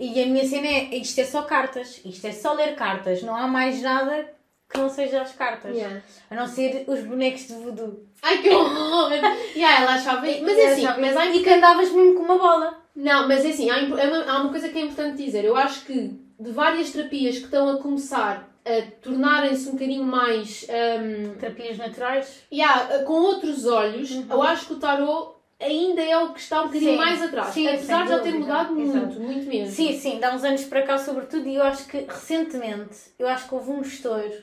e 0.00 0.22
a 0.22 0.26
minha 0.26 0.46
cena 0.46 0.66
é 0.66 0.96
isto 0.96 1.20
é 1.20 1.24
só 1.24 1.42
cartas, 1.42 2.00
isto 2.04 2.26
é 2.26 2.32
só 2.32 2.52
ler 2.54 2.74
cartas, 2.76 3.22
não 3.22 3.34
há 3.36 3.46
mais 3.46 3.82
nada 3.82 4.34
que 4.68 4.78
não 4.78 4.88
seja 4.88 5.22
as 5.22 5.32
cartas. 5.32 5.76
Yeah. 5.76 6.02
A 6.30 6.34
não 6.34 6.46
ser 6.48 6.84
os 6.88 7.00
bonecos 7.00 7.46
de 7.46 7.54
voodoo. 7.54 8.04
Ai 8.22 8.38
que 8.42 8.50
horror! 8.50 9.12
yeah, 9.54 9.82
ela 9.82 9.94
achava. 9.94 10.22
Mas 10.22 10.58
é 10.58 10.72
assim, 10.72 10.82
Sabe? 10.82 11.00
mas 11.00 11.16
há 11.16 11.26
E 11.26 11.42
que 11.42 11.50
andavas 11.50 11.90
mesmo 11.92 12.14
com 12.14 12.22
uma 12.22 12.38
bola. 12.38 12.82
Não, 12.94 13.28
mas 13.28 13.44
é 13.44 13.50
assim, 13.50 13.70
há, 13.70 13.78
é 13.78 13.82
uma- 13.84 14.24
há 14.32 14.40
uma 14.40 14.50
coisa 14.50 14.68
que 14.68 14.78
é 14.78 14.82
importante 14.82 15.22
dizer. 15.24 15.44
Eu 15.44 15.54
acho 15.56 15.84
que 15.84 16.18
de 16.40 16.50
várias 16.50 16.90
terapias 16.90 17.38
que 17.38 17.44
estão 17.44 17.68
a 17.68 17.78
começar 17.78 18.48
a 18.64 18.90
tornarem-se 19.00 19.68
um 19.68 19.72
bocadinho 19.74 20.02
mais. 20.04 20.66
hum, 20.68 21.34
Terapias 21.38 21.78
naturais. 21.78 22.42
yeah, 22.52 23.04
com 23.04 23.12
outros 23.12 23.66
olhos, 23.66 24.10
eu 24.28 24.42
acho 24.42 24.66
que 24.66 24.72
o 24.72 24.80
tarot 24.80 25.35
ainda 25.60 26.02
é 26.02 26.16
o 26.18 26.32
que 26.32 26.40
está 26.40 26.62
um 26.62 26.66
bocadinho 26.66 26.92
Sim, 26.92 26.96
mais 26.96 27.22
atrás. 27.22 27.48
sim, 27.54 27.66
apesar 27.68 28.02
de 28.04 28.08
já 28.10 28.18
ter 28.20 28.32
mudado 28.34 28.78
Exato. 28.80 29.06
muito, 29.06 29.20
muito 29.20 29.48
mesmo. 29.48 29.74
Sim, 29.74 29.98
sim, 29.98 30.18
dá 30.18 30.34
uns 30.34 30.44
anos 30.44 30.64
para 30.64 30.82
cá 30.82 30.98
sobretudo 30.98 31.46
e 31.48 31.54
eu 31.56 31.62
acho 31.62 31.86
que 31.86 31.98
recentemente, 32.00 32.96
eu 33.18 33.26
acho 33.28 33.48
que 33.48 33.54
houve 33.54 33.70
um 33.70 33.80
estouro 33.80 34.34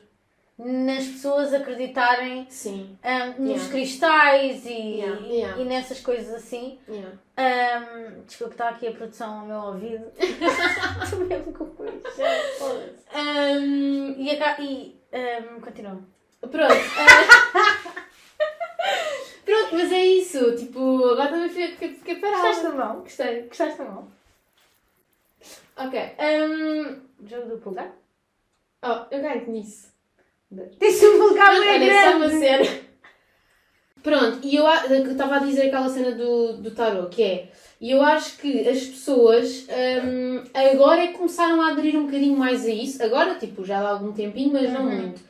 nas 0.58 1.06
pessoas 1.06 1.54
acreditarem 1.54 2.46
Sim. 2.50 2.98
ahm, 3.04 3.34
nos 3.40 3.50
Yeah. 3.64 3.70
cristais 3.70 4.66
e, 4.66 4.70
Yeah, 4.70 5.26
yeah. 5.28 5.62
e 5.62 5.66
nessas 5.66 6.00
coisas 6.00 6.34
assim. 6.34 6.80
Ahm, 7.36 8.22
desculpa, 8.28 8.54
está 8.54 8.70
aqui 8.70 8.88
a 8.88 8.92
produção 8.92 9.40
ao 9.40 9.46
meu 9.46 9.58
ouvido. 9.58 10.12
Estou 11.04 11.20
mesmo 11.26 11.54
com 11.54 11.66
coisa. 11.68 12.02
E, 14.20 14.30
e 14.30 14.96
ahm, 15.12 15.60
continua. 15.60 16.00
pronto. 16.40 16.52
pronto, 16.52 17.90
mas 19.74 19.92
é 19.92 20.06
isso. 20.06 20.56
Tipo, 20.56 21.06
agora 21.10 21.30
também 21.30 21.50
fiquei, 21.50 21.90
fiquei, 21.94 22.16
parada. 22.16 22.42
Gostaste 22.44 22.64
da 22.64 22.72
mão? 22.86 23.00
Gostei. 23.02 23.42
Gostaste 23.44 23.78
da 23.78 23.86
mão? 23.86 24.08
Ok. 25.78 26.00
hum, 26.20 27.02
Jogo 27.26 27.50
do 27.50 27.58
pulgar? 27.58 27.92
oh, 28.84 29.06
eu 29.12 29.22
ganho 29.22 29.50
nisso. 29.52 29.92
Deixa 30.52 31.10
o 31.10 31.18
pulgar 31.18 31.52
bem 31.60 31.70
Olha, 31.70 32.02
só 32.02 32.16
uma 32.18 32.28
grande. 32.28 32.40
cena. 32.40 32.84
Pronto, 34.04 34.40
e 34.46 34.56
eu 34.58 34.66
estava 35.12 35.38
a 35.38 35.40
dizer 35.40 35.68
aquela 35.68 35.88
cena 35.90 36.12
do, 36.12 36.58
do 36.58 36.72
tarot, 36.72 37.10
que 37.16 37.24
é, 37.24 37.48
e 37.80 37.90
eu 37.90 38.02
acho 38.02 38.38
que 38.38 38.68
as 38.68 38.84
pessoas 38.86 39.66
hum, 40.04 40.44
agora 40.54 41.04
é 41.04 41.08
que 41.08 41.14
começaram 41.14 41.62
a 41.62 41.70
aderir 41.70 41.98
um 41.98 42.06
bocadinho 42.08 42.36
mais 42.38 42.66
a 42.66 42.70
isso, 42.70 43.02
agora, 43.02 43.36
tipo, 43.36 43.64
já 43.64 43.80
há 43.80 43.92
algum 43.92 44.12
tempinho, 44.12 44.52
mas 44.52 44.70
não 44.74 44.84
Uhum. 44.84 45.02
muito. 45.04 45.22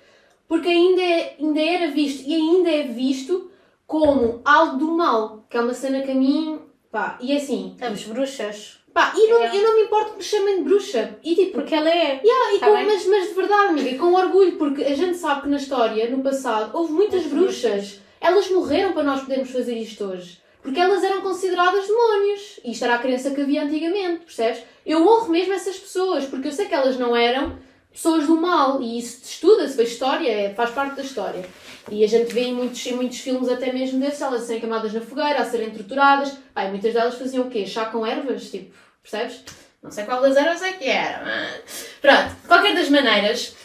Porque 0.48 0.68
ainda, 0.68 1.02
é- 1.04 1.36
ainda 1.40 1.62
era 1.62 1.92
visto, 1.92 2.28
e 2.28 2.34
ainda 2.34 2.70
é 2.72 2.84
visto, 2.84 3.52
como 3.88 4.42
algo 4.46 4.78
do 4.78 4.92
mal, 4.92 5.46
que 5.50 5.58
é 5.58 5.62
uma 5.62 5.74
cena 5.74 6.02
que 6.02 6.12
a 6.12 6.16
mim, 6.16 6.60
pá, 6.92 7.18
e 7.22 7.36
assim, 7.36 7.72
Estamos 7.76 8.04
bruxas. 8.06 8.80
pá, 8.94 9.14
e 9.16 9.28
não, 9.28 9.44
É. 9.44 9.56
eu 9.58 9.62
não 9.64 9.76
me 9.76 9.84
importo 9.84 10.12
que 10.12 10.18
me 10.18 10.24
chamem 10.24 10.58
de 10.58 10.64
bruxa, 10.64 11.18
e 11.24 11.36
tipo, 11.36 11.54
Porque 11.54 11.76
ela 11.76 11.90
é. 11.90 12.22
Yeah, 12.24 12.54
e 12.56 12.60
Tá 12.60 12.68
com- 12.68 12.74
bem. 12.76 12.86
mas, 12.86 13.06
mas 13.06 13.28
de 13.30 13.34
verdade, 13.34 13.68
amiga, 13.70 13.90
e 13.90 13.98
com 13.98 14.14
orgulho, 14.14 14.58
porque 14.58 14.84
a 14.84 14.96
gente 14.96 15.18
sabe 15.18 15.42
que 15.44 15.50
na 15.50 15.58
história, 15.58 16.10
no 16.10 16.24
passado, 16.24 16.72
houve 16.78 16.94
muitas 16.94 17.26
As 17.26 17.32
bruxas. 17.32 18.00
Elas 18.22 18.50
morreram 18.50 18.94
para 18.94 19.04
nós 19.04 19.20
podermos 19.22 19.50
fazer 19.52 19.76
isto 19.78 20.06
hoje. 20.06 20.42
Porque 20.62 20.80
elas 20.80 21.04
eram 21.04 21.20
consideradas 21.22 21.86
demónios. 21.86 22.58
E 22.64 22.72
isto 22.72 22.86
era 22.86 22.96
a 22.96 23.00
crença 23.00 23.32
que 23.32 23.42
havia 23.42 23.64
antigamente, 23.66 24.24
percebes? 24.24 24.64
Eu 24.86 25.06
honro 25.06 25.30
mesmo 25.30 25.52
essas 25.52 25.78
pessoas, 25.78 26.24
porque 26.24 26.48
eu 26.48 26.54
sei 26.54 26.68
que 26.68 26.74
elas 26.74 26.98
não 26.98 27.14
eram 27.14 27.58
pessoas 27.92 28.26
do 28.26 28.38
mal. 28.40 28.82
E 28.82 28.98
isso 28.98 29.20
estuda-se, 29.26 29.76
faz 29.76 29.90
história, 29.90 30.30
é, 30.32 30.54
faz 30.54 30.70
parte 30.70 30.96
da 30.96 31.02
história. 31.02 31.44
E 31.90 32.04
a 32.04 32.08
gente 32.08 32.34
vê 32.34 32.46
em 32.46 32.54
muitos, 32.54 32.86
em 32.86 32.96
muitos 32.96 33.20
filmes 33.20 33.50
até 33.50 33.72
mesmo 33.72 34.00
desses, 34.00 34.22
elas 34.22 34.44
serem 34.44 34.62
queimadas 34.62 34.94
na 34.94 35.02
fogueira, 35.02 35.42
a 35.42 35.46
serem 35.46 35.72
torturadas. 35.72 36.38
Ai, 36.56 36.70
muitas 36.70 36.94
delas 36.94 37.16
faziam 37.16 37.48
o 37.48 37.50
quê? 37.50 37.66
Chá 37.66 37.86
com 37.86 38.06
ervas, 38.06 38.50
tipo, 38.50 38.74
percebes? 39.02 39.44
Não 39.82 39.92
sei 39.92 40.06
qual 40.06 40.22
das 40.22 40.38
ervas 40.38 40.62
é 40.62 40.74
que 40.74 40.86
era. 40.86 41.24
Mas... 41.26 41.90
Pronto, 42.02 42.36
qualquer 42.48 42.74
das 42.74 42.90
maneiras, 42.90 43.56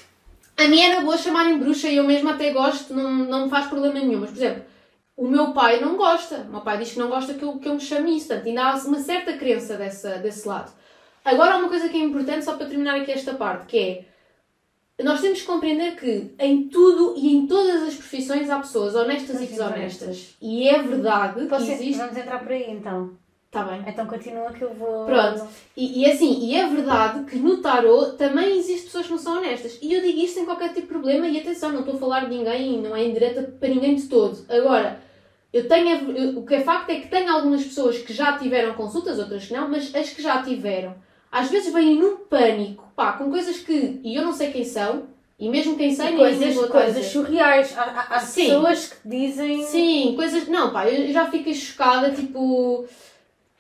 a 0.57 0.67
mim 0.67 0.81
era 0.81 1.01
boa 1.01 1.17
chamarem 1.17 1.59
bruxa 1.59 1.89
e 1.89 1.97
eu 1.97 2.05
mesmo 2.05 2.29
até 2.29 2.53
gosto, 2.53 2.93
não, 2.93 3.11
não 3.11 3.45
me 3.45 3.51
faz 3.51 3.67
problema 3.67 4.01
nenhum. 4.01 4.21
Mas, 4.21 4.31
por 4.31 4.37
exemplo, 4.37 4.65
o 5.17 5.29
meu 5.29 5.53
pai 5.53 5.81
não 5.81 5.97
gosta. 5.97 6.39
O 6.39 6.51
meu 6.51 6.61
pai 6.61 6.79
diz 6.79 6.93
que 6.93 6.99
não 6.99 7.09
gosta 7.09 7.35
que 7.35 7.45
eu, 7.45 7.57
que 7.59 7.69
eu 7.69 7.75
me 7.75 7.81
chame 7.81 8.17
isso. 8.17 8.27
Portanto, 8.27 8.49
ainda 8.49 8.65
há 8.65 8.75
uma 8.75 8.99
certa 8.99 9.33
crença 9.35 9.77
dessa, 9.77 10.19
desse 10.19 10.47
lado. 10.47 10.73
Agora, 11.25 11.55
há 11.55 11.57
uma 11.59 11.69
coisa 11.69 11.89
que 11.89 11.97
é 11.97 12.01
importante, 12.01 12.45
só 12.45 12.57
para 12.57 12.67
terminar 12.67 13.01
aqui 13.01 13.13
esta 13.13 13.35
parte, 13.35 13.67
que 13.67 13.79
é 13.79 14.05
nós 15.05 15.21
temos 15.21 15.41
que 15.41 15.47
compreender 15.47 15.97
que 15.97 16.35
em 16.39 16.69
tudo 16.69 17.15
e 17.17 17.35
em 17.35 17.47
todas 17.47 17.83
as 17.83 17.95
profissões 17.95 18.51
há 18.51 18.59
pessoas 18.59 18.95
honestas 18.95 19.41
e 19.41 19.47
desonestas. 19.47 20.35
E 20.43 20.69
é 20.69 20.83
verdade 20.83 21.41
que 21.41 21.47
Você, 21.49 21.73
existe. 21.73 21.99
Vamos 21.99 22.17
entrar 22.17 22.41
por 22.41 22.51
aí 22.53 22.71
então. 22.71 23.11
Está 23.47 23.63
bem. 23.65 23.83
Então 23.87 24.07
continua 24.07 24.53
que 24.53 24.61
eu 24.63 24.75
vou. 24.75 25.07
Pronto. 25.07 25.47
E, 25.77 26.01
e 26.03 26.11
assim, 26.11 26.39
e 26.45 26.55
é 26.55 26.67
verdade 26.67 27.25
que 27.25 27.37
no 27.37 27.59
tarot 27.63 28.17
também 28.19 28.59
existem 28.59 28.85
pessoas 28.85 29.07
que 29.07 29.13
não 29.13 29.19
são 29.19 29.39
honestas. 29.39 29.79
E 29.81 29.93
eu 29.95 30.03
digo 30.03 30.19
isto 30.19 30.35
sem 30.35 30.45
qualquer 30.45 30.69
tipo 30.75 30.83
de 30.83 30.87
problema. 30.89 31.27
E 31.27 31.39
atenção, 31.39 31.73
não 31.73 31.81
estou 31.81 31.95
a 31.95 31.99
falar 31.99 32.25
de 32.29 32.37
ninguém, 32.37 32.83
não 32.83 32.95
é 32.95 33.07
indireta 33.07 33.43
para 33.59 33.69
ninguém 33.71 33.95
de 33.95 34.03
todo. 34.07 34.45
Agora, 34.51 35.01
eu 35.51 35.67
tenho. 35.67 36.11
eu- 36.15 36.39
o 36.41 36.45
que 36.45 36.57
é 36.57 36.61
facto 36.61 36.91
é 36.91 36.97
que 37.01 37.09
tenho 37.09 37.33
algumas 37.33 37.65
pessoas 37.65 37.97
que 37.99 38.13
já 38.13 38.37
tiveram 38.37 38.75
consultas, 38.75 39.19
outras 39.19 39.47
que 39.47 39.55
não, 39.55 39.67
mas 39.67 39.95
as 39.95 40.11
que 40.11 40.21
já 40.21 40.43
tiveram, 40.43 40.95
às 41.31 41.51
vezes 41.51 41.73
vêm 41.73 41.97
num 41.97 42.17
pânico, 42.17 42.85
pá, 42.97 43.13
com 43.13 43.31
coisas 43.31 43.59
que. 43.59 44.01
E 44.03 44.15
eu 44.15 44.23
não 44.25 44.33
sei 44.33 44.51
quem 44.51 44.65
são, 44.65 45.05
e 45.39 45.49
mesmo 45.49 45.77
quem 45.77 45.95
sei, 45.95 46.07
nem 46.07 46.17
coisas, 46.17 46.55
coisas 46.55 46.69
coisa. 46.71 47.03
surreais. 47.03 47.77
Há, 47.77 47.83
há- 47.83 48.21
pessoas 48.21 48.87
que 48.93 49.09
dizem. 49.09 49.63
Sim, 49.65 50.15
coisas. 50.17 50.49
Não, 50.49 50.73
pá, 50.73 50.89
eu 50.89 51.13
já 51.13 51.27
fiquei 51.31 51.55
chocada, 51.55 52.11
tipo. 52.11 52.85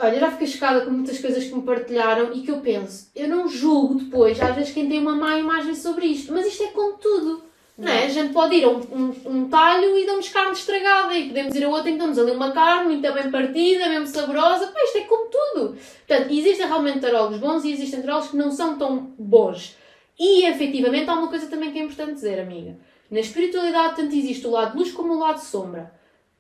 Olha, 0.00 0.14
eu 0.14 0.20
já 0.20 0.30
fiquei 0.30 0.46
chocada 0.46 0.82
com 0.82 0.90
muitas 0.92 1.18
coisas 1.18 1.42
que 1.44 1.54
me 1.54 1.62
partilharam 1.62 2.32
e 2.32 2.42
que 2.42 2.50
eu 2.52 2.60
penso, 2.60 3.10
eu 3.16 3.26
não 3.26 3.48
julgo 3.48 3.94
depois, 3.96 4.40
às 4.40 4.54
vezes, 4.54 4.72
quem 4.72 4.88
tem 4.88 5.00
uma 5.00 5.16
má 5.16 5.36
imagem 5.36 5.74
sobre 5.74 6.06
isto, 6.06 6.32
mas 6.32 6.46
isto 6.46 6.62
é 6.62 6.68
como 6.68 6.92
tudo. 6.98 7.42
Não 7.78 7.92
é? 7.92 8.06
A 8.06 8.08
gente 8.08 8.32
pode 8.32 8.56
ir 8.56 8.64
a 8.64 8.70
um, 8.70 8.80
um, 8.80 9.14
um 9.24 9.48
talho 9.48 9.96
e 9.96 10.04
damos 10.04 10.28
carne 10.28 10.50
estragada 10.50 11.16
e 11.16 11.28
podemos 11.28 11.54
ir 11.54 11.64
a 11.64 11.68
outro 11.68 11.88
e 11.88 11.96
damos 11.96 12.18
ali 12.18 12.32
uma 12.32 12.50
carne 12.50 12.88
muito 12.88 13.12
bem 13.12 13.30
partida, 13.30 13.88
mesmo 13.88 14.06
saborosa. 14.08 14.66
Pá, 14.66 14.82
isto 14.82 14.98
é 14.98 15.00
como 15.02 15.30
tudo. 15.30 15.78
Portanto, 16.04 16.32
existem 16.32 16.66
realmente 16.66 16.98
tarólogos 16.98 17.38
bons 17.38 17.64
e 17.64 17.72
existem 17.72 18.02
tarólogos 18.02 18.32
que 18.32 18.36
não 18.36 18.50
são 18.50 18.76
tão 18.76 19.14
bons. 19.16 19.76
E, 20.18 20.44
efetivamente, 20.46 21.08
há 21.08 21.12
uma 21.12 21.28
coisa 21.28 21.46
também 21.46 21.70
que 21.70 21.78
é 21.78 21.82
importante 21.82 22.14
dizer, 22.14 22.40
amiga. 22.40 22.76
Na 23.08 23.20
espiritualidade, 23.20 23.94
tanto 23.94 24.12
existe 24.12 24.44
o 24.48 24.50
lado 24.50 24.72
de 24.72 24.78
luz 24.78 24.90
como 24.90 25.14
o 25.14 25.18
lado 25.20 25.36
de 25.36 25.44
sombra. 25.44 25.94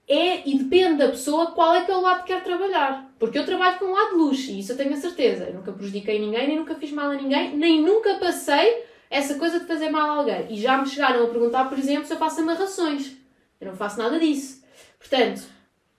É 0.08 0.48
e 0.48 0.58
depende 0.58 0.96
da 0.96 1.08
pessoa 1.08 1.52
qual 1.52 1.72
é 1.72 1.84
que 1.84 1.92
é 1.92 1.96
o 1.96 2.00
lado 2.00 2.24
que 2.24 2.32
quer 2.32 2.42
trabalhar. 2.42 3.14
Porque 3.16 3.38
eu 3.38 3.46
trabalho 3.46 3.78
com 3.78 3.84
o 3.84 3.92
lado 3.92 4.10
de 4.10 4.16
luz 4.16 4.48
e 4.48 4.58
isso 4.58 4.72
eu 4.72 4.76
tenho 4.76 4.92
a 4.92 4.96
certeza. 4.96 5.44
Eu 5.44 5.54
nunca 5.54 5.70
prejudiquei 5.70 6.18
ninguém, 6.18 6.48
nem 6.48 6.56
nunca 6.56 6.74
fiz 6.74 6.90
mal 6.90 7.10
a 7.10 7.14
ninguém, 7.14 7.56
nem 7.56 7.80
nunca 7.80 8.14
passei 8.14 8.88
essa 9.10 9.34
coisa 9.36 9.60
de 9.60 9.66
fazer 9.66 9.90
mal 9.90 10.08
a 10.10 10.14
alguém. 10.16 10.46
E 10.50 10.60
já 10.60 10.78
me 10.78 10.86
chegaram 10.88 11.24
a 11.24 11.28
perguntar, 11.28 11.64
por 11.68 11.78
exemplo, 11.78 12.06
se 12.06 12.12
eu 12.12 12.18
faço 12.18 12.40
amarrações. 12.40 13.12
Eu 13.60 13.68
não 13.68 13.76
faço 13.76 13.98
nada 13.98 14.18
disso. 14.18 14.62
Portanto, 14.98 15.42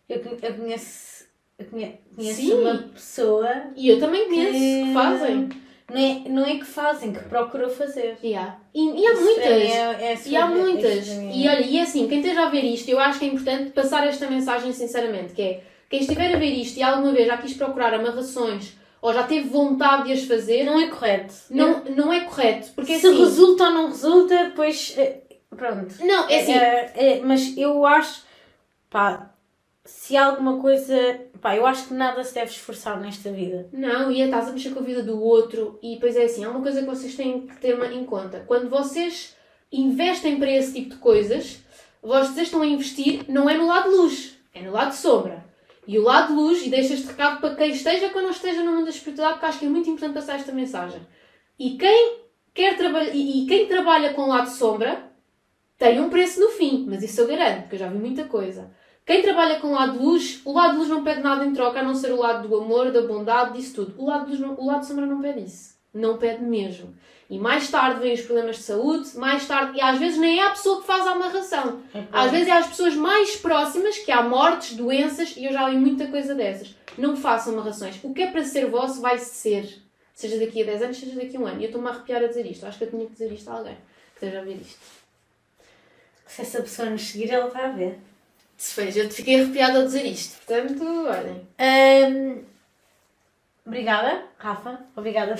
Eu, 0.08 0.18
eu 0.42 0.54
conheço, 0.56 1.26
eu 1.60 1.66
conhe- 1.68 2.00
conheço 2.16 2.42
Sim. 2.42 2.54
uma 2.54 2.76
pessoa 2.94 3.48
e 3.76 3.88
eu 3.90 4.00
também 4.00 4.26
conheço 4.28 4.54
que 4.54 4.92
fazem. 4.94 5.50
Não 5.92 5.98
é, 6.00 6.30
não 6.30 6.46
é 6.46 6.56
que 6.58 6.66
fazem, 6.66 7.12
que 7.14 7.20
procurou 7.26 7.70
fazer. 7.70 8.18
Yeah. 8.24 8.60
E, 8.74 9.02
e 9.02 9.08
há 9.08 9.14
muitas. 9.14 9.46
é- 9.46 10.14
é 10.14 10.18
E 10.26 10.36
há 10.36 10.46
muitas. 10.48 11.08
E 11.08 11.48
é- 11.48 11.52
olha, 11.52 11.62
e 11.66 11.80
assim, 11.80 12.08
quem 12.08 12.20
esteja 12.22 12.42
a 12.46 12.50
ver 12.50 12.64
isto, 12.64 12.90
eu 12.90 13.00
acho 13.00 13.20
que 13.20 13.26
é 13.26 13.28
importante 13.28 13.70
passar 13.72 14.06
esta 14.08 14.28
mensagem 14.30 14.72
sinceramente, 14.74 15.34
que 15.34 15.42
é, 15.42 15.64
quem 15.90 16.00
estiver 16.02 16.34
a 16.36 16.40
ver 16.40 16.54
isto 16.54 16.78
e 16.78 16.84
alguma 16.84 17.12
vez 17.12 17.28
já 17.28 17.38
quis 17.38 17.54
procurar 17.54 17.94
amarrações 17.94 18.74
ou 19.02 19.14
já 19.14 19.24
teve 19.24 19.50
vontade 19.50 20.04
de 20.08 20.14
as 20.14 20.24
fazer, 20.24 20.64
Não 20.64 20.80
é 20.80 20.88
correto. 20.88 21.34
não, 21.50 21.84
não 21.86 22.14
é 22.14 22.22
correto. 22.22 22.72
Porque 22.76 23.00
Se 23.00 23.08
assim... 23.08 23.20
resulta 23.20 23.64
ou 23.66 23.72
não 23.72 23.88
resulta, 23.88 24.46
depois. 24.46 24.94
eh, 24.98 25.22
Pronto. 25.56 25.96
Não, 26.02 26.30
é 26.30 26.40
assim... 26.40 26.54
É, 26.54 26.94
é, 26.96 27.22
mas 27.22 27.58
eu 27.58 27.86
acho, 27.86 28.24
pá, 28.90 29.34
se 29.84 30.16
há 30.16 30.28
alguma 30.28 30.60
coisa, 30.60 31.20
pá, 31.42 31.56
eu 31.56 31.66
acho 31.66 31.88
que 31.88 31.94
nada 31.94 32.24
se 32.24 32.34
deve 32.36 32.52
esforçar 32.52 33.00
nesta 33.00 33.32
vida. 33.32 33.68
Não, 33.74 34.12
e 34.12 34.22
estás 34.22 34.48
a 34.48 34.52
mexer 34.52 34.70
com 34.72 34.80
a 34.80 34.84
vida 34.84 35.02
do 35.02 35.22
outro. 35.22 35.80
E 35.82 35.96
depois 35.96 36.16
é 36.16 36.24
assim, 36.26 36.46
há 36.46 36.50
uma 36.50 36.62
coisa 36.62 36.82
que 36.82 36.88
vocês 36.88 37.16
têm 37.16 37.48
que 37.48 37.58
ter 37.58 37.78
em 37.92 38.06
conta. 38.06 38.44
Quando 38.48 38.70
vocês 38.70 39.36
investem 39.72 40.38
para 40.38 40.52
esse 40.52 40.74
tipo 40.74 40.92
de 40.92 40.98
coisas, 40.98 41.60
vocês 42.02 42.48
estão 42.48 42.62
a 42.62 42.68
investir 42.68 43.26
não 43.28 43.50
é 43.50 43.58
no 43.58 43.68
lado 43.68 43.90
luz, 43.90 44.38
é 44.54 44.62
no 44.62 44.72
lado 44.72 44.94
sombra. 44.94 45.44
E 45.90 45.98
o 45.98 46.04
lado 46.04 46.28
de 46.28 46.34
luz, 46.34 46.64
e 46.64 46.70
deixo 46.70 46.94
este 46.94 47.08
recado 47.08 47.42
para 47.42 47.56
quem 47.56 47.72
esteja 47.72 48.12
ou 48.14 48.22
não 48.22 48.30
esteja 48.30 48.62
no 48.62 48.74
mundo 48.74 48.84
da 48.84 48.92
espiritualidade, 48.92 49.40
porque 49.40 49.46
acho 49.48 49.58
que 49.58 49.66
é 49.66 49.70
muito 49.70 49.90
importante 49.90 50.14
passar 50.14 50.36
esta 50.36 50.52
mensagem. 50.52 51.02
E 51.58 51.72
quem 51.78 52.20
quer 52.54 52.78
trabalhar, 52.78 53.10
e, 53.12 53.44
e 53.44 53.48
quem 53.48 53.66
trabalha 53.66 54.14
com 54.14 54.22
o 54.22 54.28
lado 54.28 54.52
sombra, 54.52 55.12
tem 55.80 56.00
um 56.00 56.08
preço 56.08 56.40
no 56.40 56.50
fim, 56.50 56.86
mas 56.88 57.02
isso 57.02 57.20
eu 57.20 57.28
garanto, 57.28 57.62
porque 57.62 57.74
eu 57.74 57.80
já 57.80 57.88
vi 57.88 57.98
muita 57.98 58.26
coisa. 58.26 58.70
Quem 59.04 59.24
trabalha 59.24 59.60
com 59.60 59.70
o 59.70 59.72
lado 59.72 59.94
de 59.94 60.06
luz, 60.06 60.42
o 60.46 60.54
lado 60.54 60.74
de 60.74 60.78
luz 60.78 60.90
não 60.90 61.04
pede 61.04 61.24
nada 61.24 61.44
em 61.44 61.54
troca, 61.54 61.80
a 61.80 61.84
não 61.84 61.96
ser 61.96 62.12
o 62.12 62.20
lado 62.20 62.48
do 62.48 62.56
amor, 62.56 62.92
da 62.92 63.02
bondade, 63.02 63.58
disso 63.58 63.74
tudo. 63.74 64.00
O 64.00 64.06
lado 64.06 64.30
de, 64.30 64.40
luz 64.40 64.60
o 64.60 64.66
lado 64.68 64.86
sombra 64.86 65.08
não 65.08 65.20
pede 65.20 65.44
isso. 65.44 65.74
Não 65.92 66.20
pede 66.20 66.44
mesmo. 66.44 66.94
E 67.30 67.38
mais 67.38 67.70
tarde 67.70 68.00
vêm 68.00 68.14
os 68.14 68.22
problemas 68.22 68.56
de 68.56 68.64
saúde, 68.64 69.16
mais 69.16 69.48
tarde, 69.48 69.78
e 69.78 69.82
às 69.82 70.00
vezes 70.00 70.18
nem 70.18 70.40
é 70.40 70.48
a 70.48 70.50
pessoa 70.50 70.82
que 70.82 70.88
faz 70.88 71.06
a 71.06 71.12
amarração. 71.12 71.84
Às 72.12 72.32
vezes 72.32 72.48
é 72.48 72.54
as 72.54 72.68
pessoas 72.68 72.96
mais 72.96 73.36
próximas 73.36 74.00
que 74.00 74.12
há 74.12 74.24
mortes, 74.24 74.76
doenças, 74.76 75.38
e 75.38 75.46
eu 75.46 75.54
já 75.54 75.70
vi 75.70 75.76
muita 75.78 76.08
coisa 76.08 76.34
dessas. 76.34 76.76
Não 76.98 77.16
façam 77.16 77.54
amarrações. 77.54 78.00
O 78.04 78.14
que 78.16 78.24
é 78.24 78.32
para 78.32 78.44
ser 78.44 78.66
vosso 78.66 79.00
vai 79.00 79.20
ser. 79.20 79.80
Seja 80.12 80.40
daqui 80.40 80.64
a 80.64 80.66
10 80.66 80.82
anos, 80.82 80.98
seja 80.98 81.16
daqui 81.16 81.38
a 81.38 81.40
um 81.40 81.46
ano. 81.46 81.60
E 81.62 81.66
eu 81.66 81.68
estou-me 81.68 81.88
a 81.88 81.92
arrepiar 81.92 82.24
a 82.24 82.28
dizer 82.28 82.46
isto. 82.48 82.66
Acho 82.66 82.80
que 82.80 82.86
eu 82.86 82.90
tinha 82.90 83.06
que 83.06 83.12
dizer 83.14 83.32
isto 83.32 83.50
a 83.50 83.54
alguém 83.54 83.76
que 83.76 84.26
esteja 84.26 84.42
a 84.42 84.44
ver 84.44 84.58
isto. 84.60 84.80
Se 86.26 86.42
essa 86.42 86.62
pessoa 86.62 86.90
nos 86.90 87.04
seguir, 87.04 87.30
ela 87.32 87.48
vai 87.48 87.72
ver. 87.74 88.00
Se 88.58 88.74
fez, 88.74 88.98
eu 88.98 89.10
fiquei 89.10 89.40
arrepiada 89.40 89.80
a 89.80 89.86
dizer 89.86 90.06
isto. 90.06 90.36
Portanto, 90.46 90.84
olhem. 90.84 91.48
Ahm, 91.58 92.44
obrigada, 93.66 94.26
Rafa. 94.38 94.80
Obrigada 94.96 95.36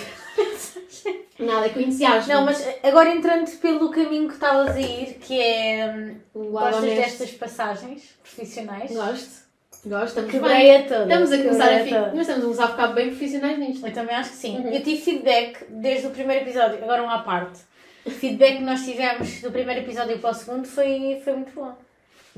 Nada, 1.40 1.70
conhecias 1.70 2.28
Não, 2.28 2.44
mas 2.44 2.68
agora 2.84 3.10
entrando 3.10 3.50
pelo 3.60 3.90
caminho 3.90 4.28
que 4.28 4.34
estavas 4.34 4.76
a 4.76 4.80
ir, 4.80 5.16
que 5.16 5.40
é. 5.40 5.88
hum, 5.96 6.16
o 6.34 6.52
Gostas 6.52 6.84
honesto. 6.84 7.02
destas 7.02 7.32
passagens 7.32 8.04
profissionais? 8.22 8.92
Gosto. 8.92 9.50
Gosto, 9.86 10.08
estamos 10.08 10.32
bem. 10.32 10.42
Quebrei-a 10.42 10.84
toda. 10.84 11.04
Estamos 11.04 11.32
a 11.32 11.38
começar 11.38 11.64
a, 11.64 11.70
quebrei 11.70 11.86
fi... 11.86 11.94
toda. 11.94 12.08
mas 12.08 12.20
estamos 12.20 12.40
a 12.40 12.46
começar 12.46 12.66
a 12.66 12.68
ficar 12.68 12.88
bem 12.88 13.08
profissionais 13.08 13.60
nisto. 13.60 13.88
Eu 13.88 13.94
também 13.94 14.16
acho 14.16 14.30
que 14.32 14.36
sim. 14.36 14.58
Uhum. 14.58 14.68
Eu 14.68 14.84
tive 14.84 15.02
feedback 15.02 15.66
desde 15.70 16.08
o 16.08 16.10
primeiro 16.10 16.44
episódio, 16.44 16.84
agora 16.84 17.02
um 17.02 17.10
à 17.10 17.20
parte. 17.20 17.62
O 18.06 18.12
feedback 18.12 18.58
que 18.58 18.64
nós 18.64 18.84
tivemos 18.84 19.42
do 19.42 19.52
primeiro 19.52 19.82
episódio 19.82 20.20
para 20.20 20.32
o 20.32 20.34
segundo 20.34 20.68
foi, 20.68 21.22
foi 21.24 21.34
muito 21.34 21.54
bom. 21.54 21.74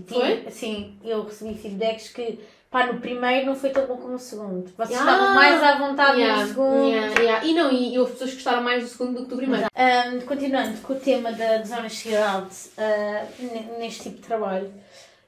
Foi? 0.08 0.46
Sim, 0.50 0.98
eu 1.04 1.24
recebi 1.24 1.56
feedbacks 1.56 2.10
que 2.10 2.40
pá, 2.72 2.88
no 2.88 3.00
primeiro 3.02 3.46
não 3.48 3.56
foi 3.56 3.70
tão 3.70 3.86
bom 3.86 3.98
como 3.98 4.14
no 4.14 4.20
segundo. 4.20 4.72
Vocês 4.78 4.98
Ah, 4.98 5.02
estavam 5.04 5.36
mais 5.36 5.62
à 5.62 5.78
vontade 5.78 6.18
Yeah, 6.20 6.42
no 6.42 6.48
segundo. 6.48 6.88
yeah, 6.88 7.20
yeah. 7.22 7.46
E 7.46 7.54
não, 7.54 7.70
e, 7.72 7.94
e 7.94 8.00
houve 8.00 8.14
pessoas 8.14 8.30
que 8.32 8.36
gostaram 8.38 8.64
mais 8.64 8.82
do 8.84 8.90
segundo 8.90 9.18
do 9.18 9.24
que 9.26 9.30
do 9.30 9.36
primeiro. 9.36 9.68
Ahm, 9.76 10.22
continuando 10.22 10.78
com 10.80 10.94
o 10.94 11.00
tema 11.00 11.32
da 11.34 11.58
desonestidade 11.58 12.48
ah, 12.78 13.26
n- 13.40 13.78
neste 13.78 14.04
tipo 14.04 14.16
de 14.18 14.22
trabalho, 14.24 14.74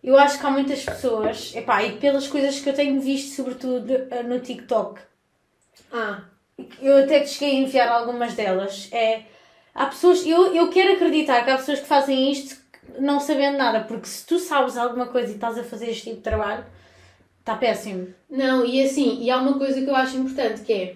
eu 0.04 0.18
acho 0.18 0.40
que 0.40 0.46
há 0.46 0.50
muitas 0.50 0.84
pessoas, 0.84 1.54
epá, 1.56 1.84
e 1.84 1.98
pelas 1.98 2.28
coisas 2.28 2.60
que 2.60 2.70
eu 2.70 2.74
tenho 2.74 3.00
visto, 3.02 3.36
sobretudo 3.36 3.94
ah, 4.12 4.24
no 4.24 4.40
TikTok, 4.40 5.00
Ah, 5.92 6.22
eu 6.82 6.98
até 7.04 7.20
te 7.22 7.30
cheguei 7.30 7.58
a 7.58 7.60
enviar 7.62 7.88
algumas 7.90 8.34
delas. 8.36 8.88
É, 8.92 9.24
há 9.76 9.86
pessoas, 9.88 10.26
eu, 10.26 10.56
eu 10.56 10.70
quero 10.70 10.94
acreditar 10.94 11.44
que 11.44 11.50
há 11.52 11.58
pessoas 11.58 11.80
que 11.82 11.88
fazem 11.88 12.32
isto 12.32 12.56
não 13.00 13.20
sabendo 13.20 13.58
nada, 13.58 13.82
porque 13.82 14.08
se 14.08 14.26
tu 14.26 14.38
sabes 14.40 14.78
alguma 14.78 15.08
coisa 15.08 15.32
e 15.32 15.36
estás 15.36 15.58
a 15.58 15.64
fazer 15.64 15.90
este 15.90 16.04
tipo 16.04 16.18
de 16.18 16.22
trabalho, 16.22 16.64
está 17.44 17.58
péssimo. 17.58 18.08
não, 18.30 18.66
e 18.66 18.82
assim, 18.82 19.22
e 19.22 19.30
há 19.30 19.38
uma 19.38 19.58
coisa 19.58 19.82
que 19.82 19.90
eu 19.90 19.96
acho 19.96 20.18
importante 20.18 20.62
que 20.62 20.74
é. 20.74 20.96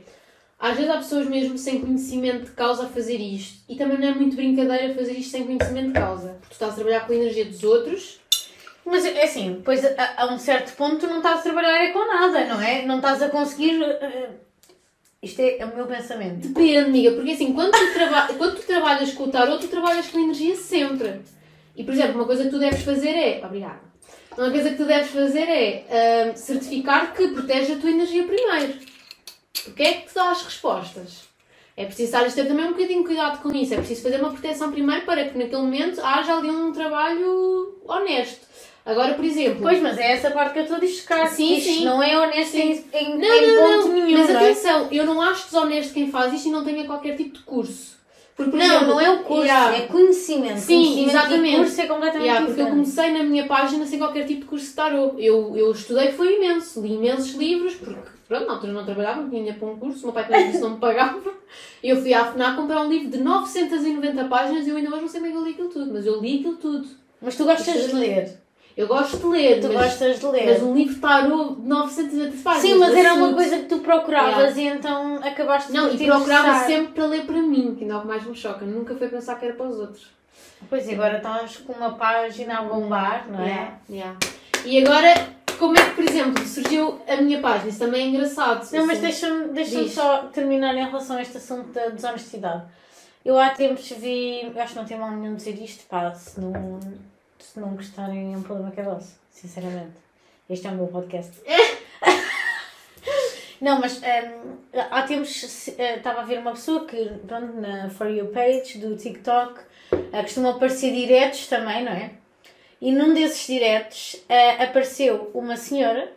Às 0.60 0.76
vezes 0.76 0.90
há 0.90 0.98
pessoas 0.98 1.28
mesmo 1.28 1.56
sem 1.58 1.80
conhecimento 1.82 2.46
de 2.46 2.52
causa 2.52 2.86
a 2.86 2.90
fazer 2.90 3.18
isto. 3.18 3.64
E 3.70 3.76
também 3.76 4.00
não 4.00 4.08
é 4.08 4.16
muito 4.16 4.36
brincadeira 4.36 4.96
fazer 4.96 5.12
isto 5.14 5.32
sem 5.32 5.46
conhecimento 5.46 5.90
de 5.90 5.94
causa. 5.94 6.30
Porque 6.40 6.48
tu 6.48 6.54
estás 6.54 6.72
a 6.72 6.76
trabalhar 6.76 7.06
com 7.06 7.14
a 7.14 7.16
energia 7.16 7.46
dos 7.46 7.64
outros. 7.64 8.20
Mas 8.84 9.06
é 9.06 9.24
assim, 9.24 9.54
depois 9.54 9.86
a, 9.86 10.14
a 10.18 10.34
um 10.34 10.40
certo 10.40 10.76
ponto 10.76 10.98
tu 10.98 11.08
não 11.08 11.18
estás 11.18 11.42
a 11.42 11.44
trabalhar 11.44 11.84
é 11.84 11.92
com 11.92 12.08
nada, 12.08 12.46
não 12.46 12.60
é? 12.60 12.86
Não 12.86 12.96
estás 12.96 13.22
a 13.22 13.30
conseguir. 13.30 13.84
eh, 13.84 14.30
isto 15.22 15.40
é, 15.42 15.60
é 15.60 15.66
o 15.66 15.76
meu 15.76 15.86
pensamento. 15.86 16.48
Depende, 16.48 16.78
amiga, 16.78 17.12
porque 17.12 17.32
assim, 17.32 17.54
quando 17.54 17.72
tu, 17.72 17.94
traba 17.94 18.34
quando 18.34 18.56
tu 18.56 18.66
trabalhas 18.66 19.14
com 19.14 19.26
o 19.26 19.28
tarot, 19.28 19.62
tu 19.62 19.68
trabalhas 19.68 20.08
com 20.08 20.18
a 20.18 20.22
energia 20.22 20.56
sempre. 20.56 21.22
E, 21.76 21.84
por 21.84 21.94
exemplo, 21.94 22.16
uma 22.16 22.26
coisa 22.26 22.46
que 22.46 22.50
tu 22.50 22.58
deves 22.58 22.82
fazer 22.82 23.10
é. 23.10 23.46
Obrigada. 23.46 23.87
Uma 24.38 24.52
coisa 24.52 24.70
que 24.70 24.78
tu 24.78 24.86
deves 24.86 25.10
fazer 25.10 25.50
é 25.50 26.32
uh, 26.34 26.38
certificar 26.38 27.14
que 27.14 27.28
protege 27.30 27.74
a 27.74 27.78
tua 27.78 27.90
energia 27.90 28.24
primeiro. 28.24 28.76
Porque 29.64 29.84
é 29.84 29.94
que 29.94 30.08
te 30.08 30.14
dá 30.14 30.30
as 30.30 30.44
respostas? 30.44 31.28
É 31.76 31.86
preciso 31.86 32.08
estar 32.16 32.26
a 32.26 32.32
ter 32.32 32.48
também 32.48 32.66
um 32.66 32.74
bocadinho 32.74 33.02
de 33.02 33.08
cuidado 33.08 33.42
com 33.42 33.52
isso. 33.56 33.74
É 33.74 33.78
preciso 33.78 34.04
fazer 34.04 34.20
uma 34.20 34.32
proteção 34.32 34.72
primeiro 34.72 35.06
para 35.06 35.26
que 35.26 35.38
naquele 35.38 35.62
momento 35.62 36.02
haja 36.02 36.38
ali 36.38 36.50
um 36.50 36.72
trabalho 36.72 37.80
honesto. 37.86 38.48
Agora, 38.86 39.16
por 39.16 39.26
exemplo. 39.26 39.60
Pois, 39.62 39.82
mas 39.82 39.98
é 39.98 40.14
essa 40.14 40.32
parte 40.32 40.54
que 40.54 40.60
eu 40.60 40.64
estou 40.64 40.78
a 40.78 40.80
discar. 40.80 41.28
Sim, 41.28 41.60
sim. 41.60 41.84
não 41.84 42.02
é 42.02 42.18
honesto 42.18 42.52
Sim. 42.52 42.86
em, 42.94 42.98
em, 42.98 43.18
Não, 43.18 43.28
em 43.28 43.48
não, 43.48 43.64
ponto 43.64 43.88
não. 43.90 43.94
nenhum. 43.94 44.18
Mas 44.20 44.30
é? 44.30 44.36
atenção, 44.36 44.88
eu 44.92 45.06
não 45.06 45.22
acho 45.22 45.46
desonesto 45.46 45.94
quem 45.94 46.10
faz 46.10 46.32
isto 46.34 46.48
e 46.48 46.52
não 46.52 46.64
tenha 46.64 46.86
qualquer 46.86 47.18
tipo 47.18 47.38
de 47.38 47.44
curso. 47.44 47.97
Porque, 48.38 48.52
por 48.52 48.58
Não, 48.60 48.66
exemplo, 48.66 48.88
não 48.88 49.02
é 49.02 49.10
o 49.10 49.24
curso, 49.24 49.44
Yeah. 49.44 49.76
é 49.78 49.82
conhecimento. 49.88 50.60
Sim, 50.60 50.76
conhecimento 50.76 51.10
exatamente. 51.10 51.56
E 51.56 51.58
curso 51.58 51.82
é 51.82 51.86
completamente 51.88 52.28
Yeah, 52.28 52.46
porque 52.46 52.62
eu 52.62 52.68
comecei 52.68 53.12
na 53.12 53.24
minha 53.24 53.48
página 53.48 53.86
sem 53.88 53.98
qualquer 53.98 54.28
tipo 54.28 54.42
de 54.42 54.46
curso 54.46 54.68
de 54.68 54.74
tarot. 54.74 55.16
Eu, 55.18 55.58
eu 55.58 55.72
estudei 55.72 56.12
foi 56.12 56.36
imenso, 56.36 56.80
li 56.82 56.94
imensos 56.94 57.34
livros, 57.34 57.74
porque 57.74 58.00
pronto, 58.28 58.46
na 58.46 58.54
altura 58.54 58.74
não 58.74 58.86
trabalhava, 58.86 59.22
não 59.22 59.30
tinha 59.30 59.40
dinheiro 59.42 59.60
para 59.60 59.70
um 59.70 59.80
curso, 59.80 60.02
o 60.02 60.04
meu 60.06 60.14
pai 60.14 60.28
também 60.28 60.52
disse 60.52 60.62
não 60.62 60.70
me 60.70 60.78
pagava. 60.78 61.20
Eu 61.84 62.00
fui 62.00 62.14
à 62.14 62.26
FNAC 62.32 62.56
comprar 62.56 62.82
um 62.82 62.90
livro 62.90 63.10
de 63.10 63.18
990 63.18 64.26
páginas 64.26 64.68
e 64.68 64.70
eu 64.70 64.78
ainda 64.78 64.92
hoje 64.92 65.02
não 65.02 65.08
sei 65.08 65.22
é 65.22 65.32
que 65.32 65.36
eu 65.36 65.44
li 65.44 65.52
aquilo 65.54 65.70
tudo, 65.70 65.92
mas 65.92 66.06
eu 66.06 66.22
li 66.22 66.36
aquilo 66.38 66.58
tudo. 66.58 66.88
Mas 67.20 67.36
tu 67.36 67.44
gostas 67.44 67.88
de 67.88 67.96
ler. 67.96 68.47
Eu 68.78 68.88
gosto 68.88 69.18
de 69.18 69.26
ler, 69.26 69.60
Tu 69.60 69.68
mas, 69.74 69.88
gostas 69.88 70.20
de 70.20 70.26
ler. 70.28 70.46
mas 70.46 70.62
um 70.62 70.76
livro 70.76 70.94
de 70.94 71.00
tarot 71.02 71.56
de 71.56 71.68
990 71.68 72.44
páginas. 72.44 72.62
Sim, 72.62 72.76
mas 72.78 72.92
de 72.94 73.00
era 73.00 73.14
uma 73.16 73.26
assunto. 73.26 73.36
coisa 73.36 73.58
que 73.58 73.66
tu 73.66 73.80
procuravas 73.80 74.56
e 74.56 74.68
então 74.68 75.16
acabaste 75.24 75.74
Não, 75.74 75.88
por 75.88 75.96
e 75.96 75.98
te 75.98 76.06
procurava 76.06 76.60
sempre 76.66 76.94
para 76.94 77.06
ler 77.08 77.26
para 77.26 77.42
mim, 77.42 77.74
que 77.76 77.84
ainda 77.84 77.96
é 77.96 77.98
o 77.98 78.02
que 78.02 78.08
mais 78.08 78.24
me 78.24 78.36
choca. 78.36 78.64
Nunca 78.66 78.96
foi 78.96 79.08
pensar 79.08 79.40
que 79.40 79.46
era 79.46 79.56
para 79.56 79.68
os 79.68 79.80
outros. 79.80 80.08
Pois 80.70 80.88
e 80.88 80.94
agora 80.94 81.18
estás 81.18 81.58
com 81.58 81.74
uma 81.74 81.94
página 81.96 82.60
a 82.60 82.62
bombar, 82.64 83.28
não 83.32 83.40
é? 83.42 83.48
Yeah, 83.48 83.80
yeah. 83.90 84.18
E 84.64 84.84
agora, 84.86 85.28
como 85.58 85.76
é 85.78 85.84
que, 85.84 85.96
por 85.96 86.04
exemplo, 86.04 86.46
surgiu 86.46 87.00
a 87.08 87.16
minha 87.18 87.40
página? 87.40 87.70
Isso 87.70 87.80
também 87.80 88.04
é 88.04 88.08
engraçado. 88.10 88.68
Não, 88.72 88.86
mas 88.86 88.98
assim. 88.98 89.02
deixa-me 89.08 89.48
deixa 89.54 89.88
só 89.88 90.18
terminar 90.32 90.76
em 90.76 90.86
relação 90.86 91.18
a 91.18 91.22
este 91.24 91.38
assunto 91.38 91.72
da 91.72 91.90
desonestidade. 91.90 92.64
Eu 93.26 93.40
há 93.40 93.50
tempos 93.50 93.90
vi, 93.90 94.52
acho 94.56 94.74
que 94.74 94.80
não 94.80 94.86
tem 94.86 94.98
mal 95.00 95.12
nenhum 95.12 95.36
dizer 95.36 95.60
isto, 95.62 95.84
pá, 95.90 96.14
se 96.14 96.40
não, 96.40 96.80
se 97.40 97.60
não 97.60 97.76
gostarem 97.76 98.34
é 98.34 98.38
um 98.38 98.44
problema 98.44 98.72
que 98.72 98.80
é 98.80 98.84
vosso, 98.84 99.16
sinceramente. 99.32 99.96
Este 100.50 100.68
é 100.68 100.72
o 100.72 100.76
meu 100.76 100.88
podcast. 100.88 101.34
não, 103.62 103.80
mas 103.80 103.98
hum, 103.98 104.58
há 104.90 105.02
tempos 105.04 105.68
eh, 105.78 105.98
estava 105.98 106.22
a 106.22 106.24
ver 106.24 106.40
uma 106.40 106.52
pessoa 106.52 106.86
que, 106.86 107.06
pronto, 107.28 107.60
na 107.60 107.90
For 107.90 108.10
You 108.10 108.28
page 108.28 108.78
do 108.78 108.96
TikTok, 108.96 109.60
eh, 110.14 110.22
costumam 110.22 110.52
aparecer 110.52 110.94
diretos 110.94 111.48
também, 111.48 111.84
não 111.84 111.92
é? 111.92 112.12
E 112.80 112.92
num 112.92 113.14
desses 113.14 113.46
diretos 113.48 114.24
eh, 114.30 114.64
apareceu 114.64 115.32
uma 115.34 115.58
senhora 115.58 116.14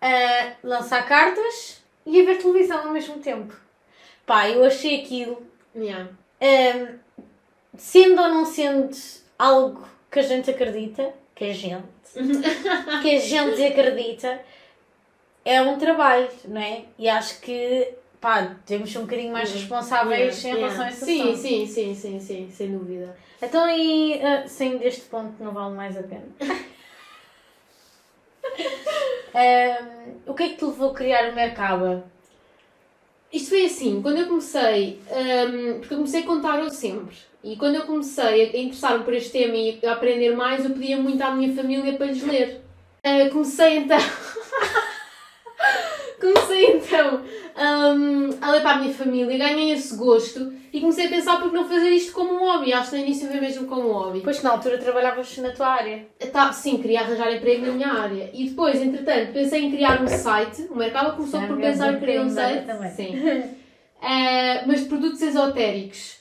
a 0.00 0.52
lançar 0.62 1.06
cartas 1.06 1.82
e 2.06 2.20
a 2.20 2.24
ver 2.24 2.38
televisão 2.38 2.86
ao 2.86 2.92
mesmo 2.92 3.18
tempo. 3.18 3.54
Pá, 4.26 4.48
eu 4.48 4.64
achei 4.64 5.02
aquilo, 5.02 5.42
Yeah. 5.76 6.08
hum, 6.40 6.98
sendo 7.76 8.22
ou 8.22 8.28
não 8.28 8.44
sendo 8.44 8.96
algo 9.38 9.86
que 10.14 10.20
a 10.20 10.22
gente 10.22 10.48
acredita, 10.48 11.12
que 11.34 11.44
a 11.44 11.52
gente, 11.52 11.82
que 13.02 13.16
a 13.16 13.18
gente 13.18 13.64
acredita, 13.64 14.40
é 15.44 15.60
um 15.60 15.76
trabalho, 15.76 16.28
não 16.44 16.60
é? 16.60 16.84
E 16.96 17.08
acho 17.08 17.40
que, 17.40 17.88
pá, 18.20 18.54
ser 18.64 18.76
um 18.98 19.00
bocadinho 19.02 19.32
mais 19.32 19.52
responsáveis 19.52 20.44
em 20.44 20.48
Yeah, 20.50 20.60
relação 20.66 20.84
a 20.84 20.88
esse 20.90 21.04
sim, 21.04 21.22
assunto. 21.22 21.36
sim, 21.36 21.66
sim, 21.66 21.94
sim, 21.96 22.20
sim, 22.20 22.50
sem 22.52 22.70
dúvida. 22.70 23.16
Então, 23.42 23.68
e 23.68 24.14
uh, 24.18 24.48
saindo 24.48 24.78
deste 24.78 25.02
ponto, 25.02 25.42
não 25.42 25.52
vale 25.52 25.74
mais 25.74 25.98
a 25.98 26.02
pena. 26.04 26.28
Um, 29.34 30.30
o 30.30 30.34
que 30.34 30.44
é 30.44 30.48
que 30.50 30.56
te 30.58 30.64
levou 30.64 30.90
a 30.92 30.94
criar 30.94 31.28
o 31.28 31.34
Mercaba? 31.34 32.04
Isto 33.34 33.48
foi 33.48 33.66
assim, 33.66 34.00
quando 34.00 34.18
eu 34.18 34.28
comecei, 34.28 35.00
hum, 35.10 35.80
porque 35.80 35.94
eu 35.94 35.98
comecei 35.98 36.20
a 36.20 36.24
contar 36.24 36.60
eu 36.60 36.70
sempre, 36.70 37.16
e 37.42 37.56
quando 37.56 37.74
eu 37.74 37.82
comecei 37.82 38.42
a 38.42 38.56
interessar-me 38.56 39.02
por 39.02 39.12
este 39.12 39.32
tema 39.32 39.56
e 39.56 39.80
a 39.84 39.92
aprender 39.92 40.36
mais, 40.36 40.64
eu 40.64 40.70
pedia 40.70 40.96
muito 40.96 41.20
à 41.20 41.32
minha 41.32 41.52
família 41.52 41.94
para 41.94 42.06
lhes 42.06 42.22
ler. 42.22 42.60
Ah, 43.02 43.28
comecei 43.32 43.78
então. 43.78 43.98
comecei 46.20 46.76
então 46.76 47.24
hum, 47.56 48.30
a 48.40 48.50
ler 48.50 48.62
para 48.62 48.72
a 48.72 48.78
minha 48.78 48.92
família, 48.92 49.38
ganhei 49.38 49.72
esse 49.72 49.96
gosto 49.96 50.52
e 50.72 50.80
comecei 50.80 51.06
a 51.06 51.08
pensar 51.08 51.40
porque 51.40 51.56
não 51.56 51.68
fazer 51.68 51.90
isto 51.90 52.12
como 52.12 52.34
um 52.34 52.38
hobby. 52.40 52.72
Acho 52.72 52.90
que 52.90 52.96
no 52.96 53.02
início 53.02 53.28
foi 53.28 53.40
mesmo 53.40 53.66
como 53.66 53.88
um 53.88 53.92
hobby. 53.92 54.20
Pois 54.20 54.38
que 54.38 54.44
na 54.44 54.50
altura 54.50 54.78
trabalhavas 54.78 55.36
na 55.38 55.50
tua 55.50 55.68
área. 55.68 56.06
Tá, 56.32 56.52
sim, 56.52 56.78
queria 56.78 57.00
arranjar 57.00 57.32
emprego 57.32 57.66
na 57.66 57.72
minha 57.72 57.92
área. 57.92 58.30
E 58.32 58.48
depois, 58.48 58.80
entretanto, 58.80 59.32
pensei 59.32 59.64
em 59.64 59.70
criar 59.70 60.02
um 60.02 60.08
site. 60.08 60.62
O 60.70 60.76
mercado 60.76 61.16
começou 61.16 61.40
por 61.42 61.56
pensar 61.56 61.94
em 61.94 62.00
criar 62.00 62.22
um 62.22 62.26
um 62.26 62.30
site. 62.30 62.66
também. 62.66 62.90
Sim. 62.90 63.54
Eh, 64.06 64.66
mas 64.66 64.80
de 64.80 64.86
produtos 64.86 65.22
esotéricos. 65.22 66.18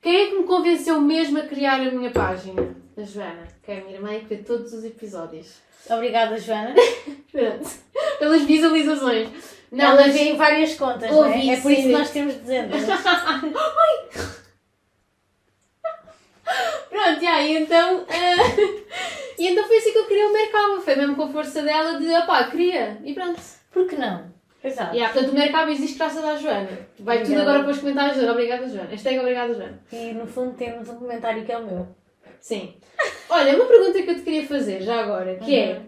Quem 0.00 0.16
é 0.16 0.26
que 0.28 0.36
me 0.36 0.44
convenceu 0.44 0.98
mesmo 1.02 1.38
a 1.38 1.42
criar 1.42 1.80
a 1.80 1.90
minha 1.90 2.10
página? 2.10 2.74
A 2.96 3.02
Joana, 3.02 3.46
que 3.62 3.72
é 3.72 3.78
a 3.78 3.80
minha 3.82 3.96
irmã 3.96 4.14
e 4.14 4.20
que 4.20 4.26
vê 4.26 4.36
todos 4.36 4.72
os 4.72 4.82
episódios. 4.84 5.56
Obrigada, 5.90 6.38
Joana. 6.38 6.74
Pronto. 7.30 7.68
Pelas 8.18 8.42
visualizações. 8.42 9.28
Não, 9.72 9.84
Ela 9.84 10.02
mas- 10.02 10.12
vê 10.14 10.20
em 10.20 10.36
várias 10.36 10.74
contas, 10.74 11.10
não 11.10 11.24
é? 11.24 11.48
É 11.48 11.60
por 11.60 11.70
isso 11.72 11.82
que 11.82 11.88
nós 11.92 12.10
temos 12.10 12.34
dezenas. 12.34 12.82
Pronto, 16.88 17.22
e 17.22 17.26
aí 17.26 17.56
então. 17.56 18.04
eh, 18.08 18.84
e 19.38 19.48
então 19.48 19.64
foi 19.66 19.78
assim 19.78 19.92
que 19.92 19.98
eu 19.98 20.04
criei 20.06 20.24
o 20.24 20.32
mercado. 20.32 20.80
Foi 20.80 20.94
mesmo 20.94 21.16
com 21.16 21.24
a 21.24 21.28
força 21.28 21.62
dela 21.62 21.98
de, 21.98 22.08
opá, 22.14 22.44
queria. 22.44 22.98
E 23.04 23.12
pronto. 23.12 23.40
Por 23.72 23.86
que 23.86 23.96
não? 23.96 24.34
Exato. 24.62 24.94
Yeah, 24.94 25.12
portanto, 25.12 25.32
o 25.32 25.38
mercado 25.38 25.70
existe 25.70 25.98
graças 25.98 26.24
à 26.24 26.36
Joana. 26.36 26.68
Vai 26.98 27.22
tudo 27.22 27.40
agora 27.40 27.60
para 27.62 27.70
os 27.72 27.78
comentários. 27.78 28.22
Obrigada, 28.28 28.66
Joana. 28.68 28.88
Hashtag 28.90 29.18
obrigada, 29.18 29.54
Joana. 29.54 29.80
E 29.92 30.12
no 30.12 30.26
fundo 30.26 30.54
temos 30.56 30.88
um 30.88 30.96
comentário 30.96 31.44
que 31.44 31.52
é 31.52 31.58
o 31.58 31.66
meu. 31.66 31.86
Sim. 32.40 32.74
Olha, 33.28 33.54
uma 33.56 33.66
pergunta 33.66 34.02
que 34.02 34.10
eu 34.10 34.14
te 34.14 34.22
queria 34.22 34.46
fazer 34.46 34.80
já 34.82 35.00
agora, 35.02 35.36
que 35.36 35.54
é. 35.56 35.82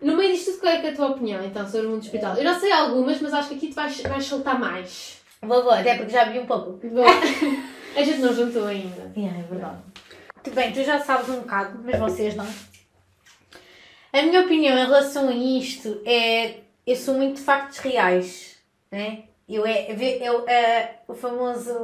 No 0.00 0.16
meio 0.16 0.32
disto 0.32 0.52
tudo, 0.52 0.60
qual 0.60 0.72
é, 0.72 0.80
que 0.80 0.86
é 0.86 0.90
a 0.90 0.94
tua 0.94 1.08
opinião, 1.08 1.44
então, 1.44 1.66
sobre 1.66 1.86
o 1.86 1.90
mundo 1.90 2.02
hospital? 2.02 2.36
Eu 2.36 2.44
já 2.44 2.58
sei 2.58 2.70
algumas, 2.72 3.20
mas 3.20 3.34
acho 3.34 3.48
que 3.48 3.54
aqui 3.56 3.68
tu 3.68 3.74
vais, 3.74 4.00
vais 4.02 4.24
soltar 4.24 4.58
mais. 4.58 5.18
Vou, 5.42 5.62
vou, 5.62 5.72
até 5.72 5.96
porque 5.96 6.12
já 6.12 6.24
vi 6.24 6.38
um 6.38 6.46
pouco. 6.46 6.72
Bom, 6.86 7.04
a 7.96 8.02
gente 8.02 8.20
não 8.20 8.32
juntou 8.32 8.66
ainda. 8.66 9.12
Yeah, 9.16 9.38
é 9.38 9.42
verdade. 9.42 9.78
Muito 10.36 10.54
bem, 10.54 10.72
tu 10.72 10.82
já 10.84 11.00
sabes 11.00 11.28
um 11.28 11.40
bocado, 11.40 11.80
mas 11.84 11.98
vocês 11.98 12.34
não. 12.36 12.46
A 14.12 14.22
minha 14.22 14.40
opinião 14.40 14.76
em 14.78 14.84
relação 14.84 15.28
a 15.28 15.32
isto 15.34 16.00
é. 16.04 16.60
Eu 16.86 16.96
sou 16.96 17.14
muito 17.14 17.36
de 17.36 17.42
factos 17.42 17.78
reais, 17.78 18.56
né? 18.90 19.24
Eu 19.46 19.66
é, 19.66 19.92
ver- 19.94 20.22
eu, 20.22 20.48
é 20.48 21.00
o 21.06 21.14
famoso 21.14 21.74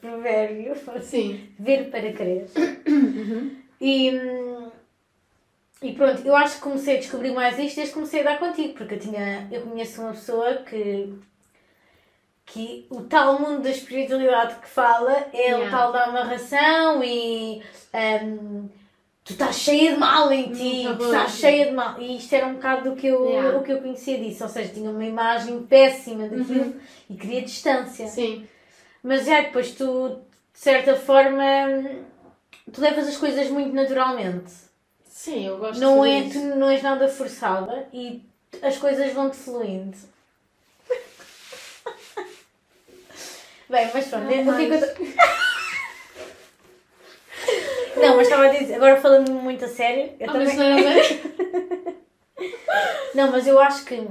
provérbio 0.00 0.74
Sim. 1.00 1.48
ver 1.58 1.90
para 1.90 2.12
crer. 2.12 2.46
E, 3.80 4.10
hum, 4.10 4.57
e 5.80 5.92
pronto, 5.92 6.26
eu 6.26 6.34
acho 6.34 6.56
que 6.56 6.62
comecei 6.62 6.96
a 6.96 7.00
descobrir 7.00 7.30
mais 7.30 7.58
isto 7.58 7.76
desde 7.76 7.92
que 7.92 7.94
comecei 7.94 8.20
a 8.20 8.24
dar 8.24 8.38
contigo, 8.38 8.74
porque 8.74 8.94
eu, 8.94 8.98
tinha, 8.98 9.46
eu 9.50 9.62
conheço 9.62 10.00
uma 10.00 10.10
pessoa 10.10 10.56
que, 10.56 11.14
que 12.44 12.86
o 12.90 13.02
tal 13.02 13.38
mundo 13.38 13.62
da 13.62 13.70
espiritualidade 13.70 14.56
que 14.56 14.68
fala 14.68 15.12
é 15.32 15.54
o 15.54 15.58
Yeah. 15.58 15.70
tal 15.70 15.92
da 15.92 16.04
amarração 16.04 17.04
e 17.04 17.62
hum, 17.94 18.68
tu 19.24 19.32
estás 19.34 19.54
cheia 19.56 19.92
de 19.92 19.98
mal 19.98 20.32
em 20.32 20.50
ti, 20.50 20.82
tu 20.82 20.98
tá 20.98 21.04
estás 21.04 21.30
cheia 21.32 21.66
de 21.66 21.72
mal. 21.72 22.00
E 22.00 22.16
isto 22.16 22.32
era 22.32 22.46
um 22.48 22.54
bocado 22.54 22.90
do 22.90 22.96
que 22.96 23.06
eu, 23.06 23.24
Yeah. 23.28 23.58
o 23.58 23.62
que 23.62 23.70
eu 23.70 23.80
conhecia 23.80 24.18
disso, 24.18 24.42
ou 24.42 24.50
seja, 24.50 24.74
tinha 24.74 24.90
uma 24.90 25.04
imagem 25.04 25.62
péssima 25.62 26.28
daquilo 26.28 26.74
e 27.08 27.14
queria 27.14 27.42
distância. 27.42 28.08
Sim. 28.08 28.48
Mas 29.00 29.26
já 29.26 29.42
depois 29.42 29.70
tu, 29.76 30.20
de 30.52 30.58
certa 30.58 30.96
forma, 30.96 31.44
tu 32.72 32.80
levas 32.80 33.06
as 33.06 33.16
coisas 33.16 33.48
muito 33.48 33.72
naturalmente. 33.72 34.67
Sim, 35.18 35.46
eu 35.48 35.58
gosto 35.58 35.80
Não, 35.80 36.04
de 36.04 36.10
é, 36.10 36.22
tu 36.22 36.28
isso. 36.28 36.54
não 36.54 36.70
és 36.70 36.80
nada 36.80 37.08
forçada 37.08 37.88
e 37.92 38.22
as 38.62 38.78
coisas 38.78 39.12
vão-te 39.12 39.36
fluindo. 39.36 39.96
Bem, 43.68 43.90
mas 43.92 44.06
pronto, 44.06 44.22
Não 44.26 44.30
é 44.30 44.38
eu 44.38 44.44
mais. 44.44 44.80
tô- 44.80 44.86
Não, 48.00 48.14
mas 48.16 48.28
estava 48.28 48.44
a 48.44 48.48
dizer, 48.56 48.74
agora 48.76 49.00
falando 49.00 49.32
muito 49.32 49.64
a 49.64 49.68
sério, 49.68 50.12
eu 50.20 50.30
Ah, 50.30 50.32
também... 50.32 50.56
mas 50.56 50.56
não? 50.56 50.78
Não, 53.12 53.32
mas 53.32 53.44
eu 53.48 53.58
acho 53.58 53.84
que 53.84 54.06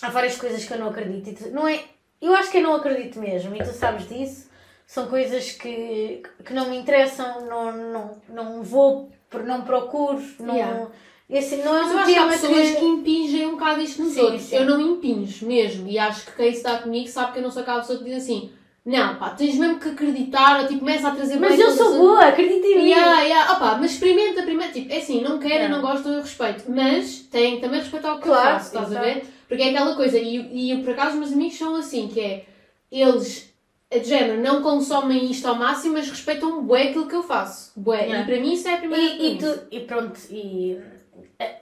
há 0.00 0.08
várias 0.08 0.38
coisas 0.38 0.64
que 0.64 0.72
eu 0.72 0.78
não 0.78 0.88
acredito. 0.88 1.34
Tu- 1.44 1.50
não 1.50 1.68
é, 1.68 1.84
eu 2.22 2.34
acho 2.34 2.50
que 2.50 2.56
eu 2.56 2.62
não 2.62 2.76
acredito 2.76 3.18
mesmo, 3.20 3.54
e 3.54 3.58
tu 3.58 3.72
sabes 3.74 4.08
disso. 4.08 4.48
São 4.86 5.06
coisas 5.06 5.52
que, 5.52 6.22
que 6.46 6.54
não 6.54 6.70
me 6.70 6.78
interessam, 6.78 7.44
não, 7.46 7.70
não, 7.72 8.22
não 8.26 8.62
vou, 8.62 9.12
não 9.42 9.62
procuro, 9.62 10.22
não, 10.40 10.54
Yeah. 10.54 10.86
esse 11.28 11.56
não 11.56 11.76
é 11.76 11.82
Mas 11.82 11.90
eu 11.92 11.98
acho 11.98 12.06
que 12.12 12.18
há 12.18 12.28
pessoas 12.28 12.70
que... 12.70 12.76
que 12.76 12.84
impingem 12.84 13.46
um 13.46 13.52
bocado 13.52 13.80
isto 13.80 14.02
nos 14.02 14.12
Sim, 14.12 14.20
outros. 14.20 14.42
sim. 14.42 14.56
Eu 14.56 14.64
não 14.66 14.80
impinjo 14.80 15.46
mesmo. 15.46 15.88
E 15.88 15.98
acho 15.98 16.26
que 16.26 16.32
quem 16.36 16.50
está 16.50 16.78
comigo 16.78 17.08
sabe 17.08 17.32
que 17.32 17.38
eu 17.38 17.42
não 17.42 17.50
sou 17.50 17.62
aquela 17.62 17.80
pessoa 17.80 17.98
que 17.98 18.04
diz 18.04 18.22
assim: 18.22 18.50
Não, 18.84 19.16
pá, 19.16 19.30
tens 19.30 19.54
mesmo 19.56 19.80
que 19.80 19.88
acreditar, 19.88 20.60
ou 20.60 20.66
tipo, 20.68 20.80
começa 20.80 21.08
a 21.08 21.10
trazer 21.12 21.38
Mas 21.40 21.58
eu 21.58 21.70
sou 21.70 21.96
boa, 21.96 22.26
acredita 22.26 22.66
em 22.66 22.76
mim. 22.76 22.90
Yeah, 22.90 23.22
yeah. 23.22 23.52
Opa, 23.54 23.78
mas 23.80 23.92
experimenta 23.92 24.42
primeiro, 24.42 24.72
tipo, 24.72 24.92
é 24.92 24.98
assim, 24.98 25.22
não 25.22 25.38
quero, 25.38 25.54
Yeah. 25.54 25.74
não 25.74 25.80
gosto, 25.82 26.08
eu 26.08 26.20
respeito, 26.20 26.64
mas 26.70 27.20
tem 27.30 27.58
também 27.60 27.80
respeitar 27.80 28.12
o 28.12 28.18
que 28.18 28.24
Claro, 28.24 28.46
eu 28.48 28.52
faço, 28.54 28.66
estás 28.66 28.94
a 28.94 29.00
ver? 29.00 29.24
Porque 29.48 29.62
é 29.62 29.70
aquela 29.70 29.94
coisa, 29.96 30.18
e, 30.18 30.72
e 30.72 30.82
por 30.82 30.90
acaso 30.92 31.12
os 31.12 31.16
meus 31.18 31.32
amigos 31.32 31.56
são 31.56 31.74
assim, 31.76 32.08
que 32.08 32.20
é, 32.20 32.44
eles, 32.92 33.53
é 33.94 33.98
de 34.00 34.08
género, 34.08 34.40
não 34.40 34.62
consomem 34.62 35.30
isto 35.30 35.46
ao 35.46 35.54
máximo, 35.54 35.94
mas 35.94 36.08
respeitam 36.08 36.62
bué 36.62 36.88
aquilo 36.88 37.06
que 37.06 37.14
eu 37.14 37.22
faço, 37.22 37.72
bué, 37.76 38.08
e 38.08 38.24
para 38.24 38.40
mim 38.40 38.52
isso 38.52 38.68
é 38.68 38.74
a 38.74 38.78
primeira 38.78 39.04
E, 39.04 39.34
e, 39.34 39.38
tu, 39.38 39.60
e 39.70 39.80
pronto, 39.80 40.18
e, 40.30 40.78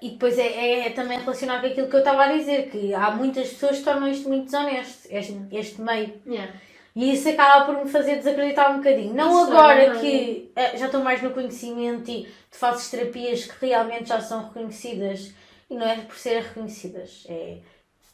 e 0.01 0.11
depois 0.11 0.39
é, 0.39 0.87
é 0.87 0.91
também 0.91 1.19
relacionado 1.19 1.61
com 1.61 1.67
aquilo 1.67 1.89
que 1.89 1.97
eu 1.97 2.01
estava 2.01 2.25
a 2.25 2.33
dizer, 2.33 2.71
que 2.71 2.95
há 2.95 3.11
muitas 3.11 3.49
pessoas 3.51 3.79
que 3.79 3.85
tornam 3.85 4.09
isto 4.09 4.29
muito 4.29 4.45
desonesto, 4.47 5.09
este, 5.11 5.37
este 5.53 5.81
meio. 5.81 6.13
Yeah. 6.27 6.53
E 6.95 7.15
isso 7.15 7.29
acaba 7.29 7.65
por 7.65 7.83
me 7.83 7.91
fazer 7.91 8.17
desacreditar 8.17 8.71
um 8.73 8.77
bocadinho. 8.77 9.15
Não 9.15 9.31
Isso 9.31 9.51
é 9.51 9.57
agora 9.57 9.77
verdade. 9.77 10.01
que 10.01 10.53
eh, 10.55 10.77
já 10.77 10.87
estou 10.87 11.03
mais 11.03 11.23
no 11.23 11.31
conhecimento 11.31 12.11
e 12.11 12.25
tu 12.51 12.59
fazes 12.59 12.91
terapias 12.91 13.47
que 13.47 13.67
realmente 13.67 14.11
já 14.11 14.21
são 14.21 14.45
reconhecidas. 14.45 15.33
E 15.71 15.75
não 15.75 15.87
é 15.87 15.97
por 15.97 16.17
serem 16.17 16.43
reconhecidas, 16.43 17.25
é 17.31 17.57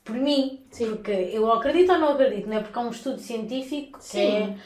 por 0.09 0.17
mim. 0.17 0.61
Sim. 0.71 0.89
Porque 0.91 1.11
eu 1.33 1.53
acredito 1.53 1.93
ou 1.93 1.99
não 1.99 2.09
acredito, 2.09 2.49
não 2.49 2.57
é 2.57 2.61
porque 2.61 2.79
é 2.79 2.83
um 2.83 2.91
estudo 2.91 3.21
científico 3.21 3.99
que 3.99 4.05
Sim. 4.05 4.57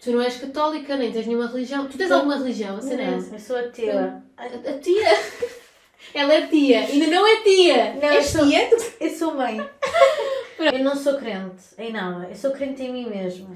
Tu 0.00 0.10
não 0.10 0.20
és 0.22 0.36
católica, 0.36 0.96
nem 0.96 1.12
tens 1.12 1.26
nenhuma 1.26 1.46
religião. 1.46 1.86
Tu 1.86 1.96
tens 1.98 2.08
Não. 2.10 2.16
alguma 2.18 2.36
religião? 2.36 2.74
A 2.76 2.78
é. 2.78 2.82
cena 2.82 3.02
é 3.02 3.10
Não, 3.10 3.18
essa. 3.18 3.34
eu 3.34 3.38
sou 3.38 3.56
ateua. 3.56 4.22
A, 4.36 4.44
a 4.46 4.78
tia. 4.78 5.08
Ela 6.14 6.34
é 6.34 6.46
tia. 6.48 6.80
Ainda 6.80 7.06
não 7.06 7.26
é 7.26 7.36
tia. 7.42 7.94
Não, 7.94 8.08
és 8.08 8.34
eu 8.34 8.40
sou- 8.40 8.48
tia? 8.48 8.68
Eu 9.00 9.10
sou 9.10 9.34
mãe. 9.34 9.60
eu 10.58 10.78
não 10.80 10.96
sou 10.96 11.14
crente 11.18 11.62
em 11.78 11.92
nada, 11.92 12.28
eu 12.28 12.34
sou 12.36 12.50
crente 12.52 12.82
em 12.82 12.92
mim 12.92 13.08
mesma. 13.08 13.48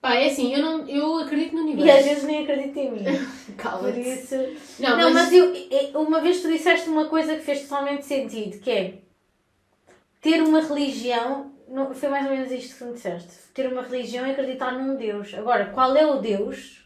Pá, 0.00 0.14
é 0.16 0.26
assim, 0.26 0.52
eu, 0.52 0.60
não, 0.60 0.88
eu 0.88 1.18
acredito 1.18 1.54
no 1.54 1.60
E 1.68 1.70
às 1.72 1.74
universo. 1.78 2.08
vezes 2.08 2.24
nem 2.24 2.42
acredito 2.42 2.76
em 2.76 2.90
mim. 2.90 3.04
Por 3.46 3.54
Cala-te. 3.56 4.00
isso. 4.00 4.34
Não, 4.80 4.90
Não, 4.96 5.12
mas... 5.12 5.30
mas 5.30 5.32
eu- 5.32 6.00
uma 6.00 6.20
vez 6.20 6.40
tu 6.42 6.48
disseste 6.48 6.88
uma 6.88 7.06
coisa 7.06 7.36
que 7.36 7.42
fez 7.42 7.62
totalmente 7.62 8.04
sentido, 8.04 8.58
que 8.60 8.70
é 8.70 8.94
ter 10.22 10.40
uma 10.40 10.60
religião, 10.60 11.52
foi 11.94 12.08
mais 12.08 12.24
ou 12.24 12.32
menos 12.32 12.50
isto 12.52 12.78
que 12.78 12.84
me 12.84 12.92
disseste, 12.92 13.32
ter 13.52 13.70
uma 13.70 13.82
religião 13.82 14.24
é 14.24 14.30
acreditar 14.30 14.70
num 14.72 14.96
Deus. 14.96 15.34
Agora, 15.34 15.66
qual 15.66 15.94
é 15.96 16.06
o 16.06 16.20
Deus? 16.20 16.81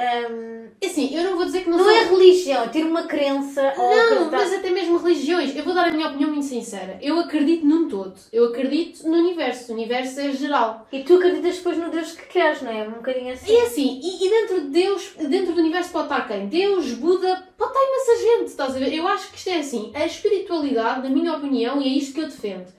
Hum, 0.00 0.60
Assim, 0.82 1.14
eu 1.14 1.22
não 1.24 1.36
vou 1.36 1.44
dizer 1.44 1.62
que 1.64 1.68
não, 1.68 1.76
não 1.76 1.84
sou... 1.84 1.94
é 1.94 2.04
religião, 2.04 2.64
é 2.64 2.68
ter 2.68 2.84
uma 2.84 3.02
crença 3.02 3.74
ou 3.76 3.96
Não, 3.96 4.30
mas 4.30 4.52
até 4.52 4.70
mesmo 4.70 4.96
religiões. 4.96 5.54
Eu 5.54 5.62
vou 5.62 5.74
dar 5.74 5.88
a 5.88 5.90
minha 5.90 6.08
opinião 6.08 6.30
muito 6.30 6.46
sincera. 6.46 6.98
Eu 7.02 7.20
acredito 7.20 7.66
num 7.66 7.86
todo. 7.86 8.14
Eu 8.32 8.46
acredito 8.46 9.06
no 9.06 9.18
universo. 9.18 9.70
O 9.70 9.74
universo 9.74 10.18
é 10.20 10.32
geral. 10.32 10.88
E 10.90 11.02
tu 11.02 11.16
acreditas 11.16 11.56
depois 11.58 11.76
no 11.76 11.90
Deus 11.90 12.12
que 12.12 12.26
queres, 12.28 12.62
não 12.62 12.70
é? 12.70 12.88
Um 12.88 12.92
bocadinho 12.92 13.32
assim. 13.32 13.52
E 13.52 13.56
é 13.56 13.62
assim, 13.62 14.00
e, 14.02 14.26
e 14.26 14.30
dentro 14.30 14.60
de 14.62 14.68
Deus, 14.68 15.12
dentro 15.18 15.52
do 15.52 15.60
universo 15.60 15.90
pode 15.90 16.04
estar 16.04 16.26
quem? 16.26 16.46
Deus, 16.46 16.92
Buda, 16.92 17.48
pode 17.58 17.72
estar 17.72 17.84
imensa 17.84 18.22
gente, 18.22 18.48
estás 18.48 18.76
a 18.76 18.78
ver? 18.78 18.94
Eu 18.94 19.06
acho 19.06 19.30
que 19.30 19.36
isto 19.36 19.50
é 19.50 19.58
assim. 19.58 19.92
A 19.94 20.06
espiritualidade, 20.06 21.02
na 21.02 21.14
minha 21.14 21.36
opinião, 21.36 21.80
e 21.80 21.84
é 21.84 21.98
isto 21.98 22.14
que 22.14 22.20
eu 22.20 22.26
defendo, 22.26 22.72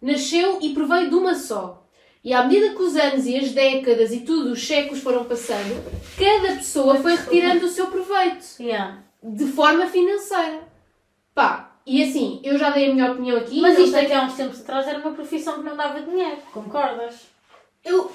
nasceu 0.00 0.58
e 0.62 0.72
proveio 0.72 1.10
de 1.10 1.14
uma 1.16 1.34
só. 1.34 1.81
E 2.24 2.32
à 2.32 2.44
medida 2.44 2.74
que 2.74 2.82
os 2.82 2.94
anos 2.96 3.26
e 3.26 3.36
as 3.36 3.50
décadas 3.50 4.12
e 4.12 4.20
tudo, 4.20 4.52
os 4.52 4.64
séculos 4.64 5.02
foram 5.02 5.24
passando, 5.24 5.82
cada 6.16 6.54
pessoa 6.56 6.96
foi 6.96 7.16
retirando 7.16 7.66
o 7.66 7.68
seu 7.68 7.88
proveito. 7.88 8.44
Yeah. 8.60 9.02
de 9.22 9.46
forma 9.46 9.86
financeira. 9.86 10.60
Pá, 11.34 11.80
e 11.86 12.02
assim, 12.02 12.40
eu 12.44 12.58
já 12.58 12.70
dei 12.70 12.90
a 12.90 12.94
minha 12.94 13.12
opinião 13.12 13.38
aqui. 13.38 13.60
Mas 13.60 13.78
isto 13.78 13.96
até 13.96 14.14
há 14.14 14.24
uns 14.24 14.34
tempos 14.34 14.60
atrás 14.60 14.86
era 14.86 14.98
uma 14.98 15.12
profissão 15.12 15.54
que 15.54 15.68
não 15.68 15.76
dava 15.76 16.00
dinheiro, 16.00 16.38
concordas? 16.52 17.28
Eu 17.84 18.10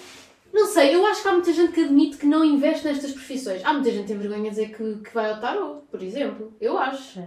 não 0.54 0.66
sei, 0.68 0.96
eu 0.96 1.06
acho 1.06 1.22
que 1.22 1.28
há 1.28 1.34
muita 1.34 1.54
gente 1.54 1.74
que 1.74 1.84
admite 1.84 2.18
que 2.18 2.26
não 2.26 2.44
investe 2.44 2.86
nestas 2.86 3.12
profissões. 3.12 3.64
Há 3.64 3.74
muita 3.74 3.92
gente 3.92 4.04
que 4.04 4.08
tem 4.08 4.18
vergonha 4.18 4.44
de 4.44 4.50
dizer 4.50 4.76
que, 4.76 5.04
que 5.04 5.14
vai 5.14 5.32
ao 5.32 5.40
tarot, 5.40 5.82
por 5.90 6.02
exemplo. 6.02 6.56
Eu 6.60 6.78
acho. 6.78 7.22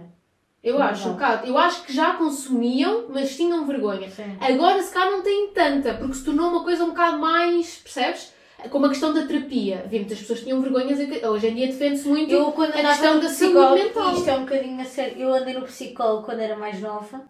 Eu 0.63 0.77
Não 0.77 0.85
acho 0.85 1.03
vão. 1.03 1.11
um 1.11 1.13
bocado. 1.15 1.47
Eu 1.47 1.57
acho 1.57 1.83
que 1.83 1.91
já 1.93 2.13
consumiam, 2.13 3.05
mas 3.09 3.35
tinham 3.35 3.65
vergonha. 3.65 4.09
Sim. 4.11 4.37
Agora, 4.39 4.81
se 4.81 4.93
cá 4.93 5.09
não 5.09 5.21
têm 5.23 5.47
tanta, 5.53 5.95
porque 5.95 6.13
se 6.13 6.23
tornou 6.23 6.49
uma 6.49 6.63
coisa 6.63 6.83
um 6.83 6.89
bocado 6.89 7.17
mais, 7.17 7.77
percebes? 7.77 8.31
Como 8.69 8.85
a 8.85 8.89
questão 8.89 9.11
da 9.11 9.25
terapia. 9.25 9.81
Havia 9.83 9.99
muitas 10.01 10.19
pessoas 10.19 10.37
que 10.39 10.45
tinham 10.45 10.61
vergonha, 10.61 10.85
de 10.85 10.93
dizer 10.93 11.07
que- 11.19 11.25
hoje 11.25 11.47
em 11.47 11.55
dia 11.55 11.65
defende-se 11.65 12.07
muito 12.07 12.31
Eu 12.31 12.51
quando 12.51 12.69
a 12.69 12.73
questão 12.73 13.19
da 13.19 13.27
saúde 13.27 13.83
mental. 13.83 14.13
isto 14.13 14.29
é 14.29 14.35
um 14.35 14.41
bocadinho 14.41 14.79
a 14.81 14.85
sério, 14.85 15.19
eu 15.19 15.33
andei 15.33 15.55
no 15.55 15.63
psicólogo 15.65 16.23
quando 16.25 16.41
era 16.41 16.55
mais 16.55 16.79
nova 16.79 17.23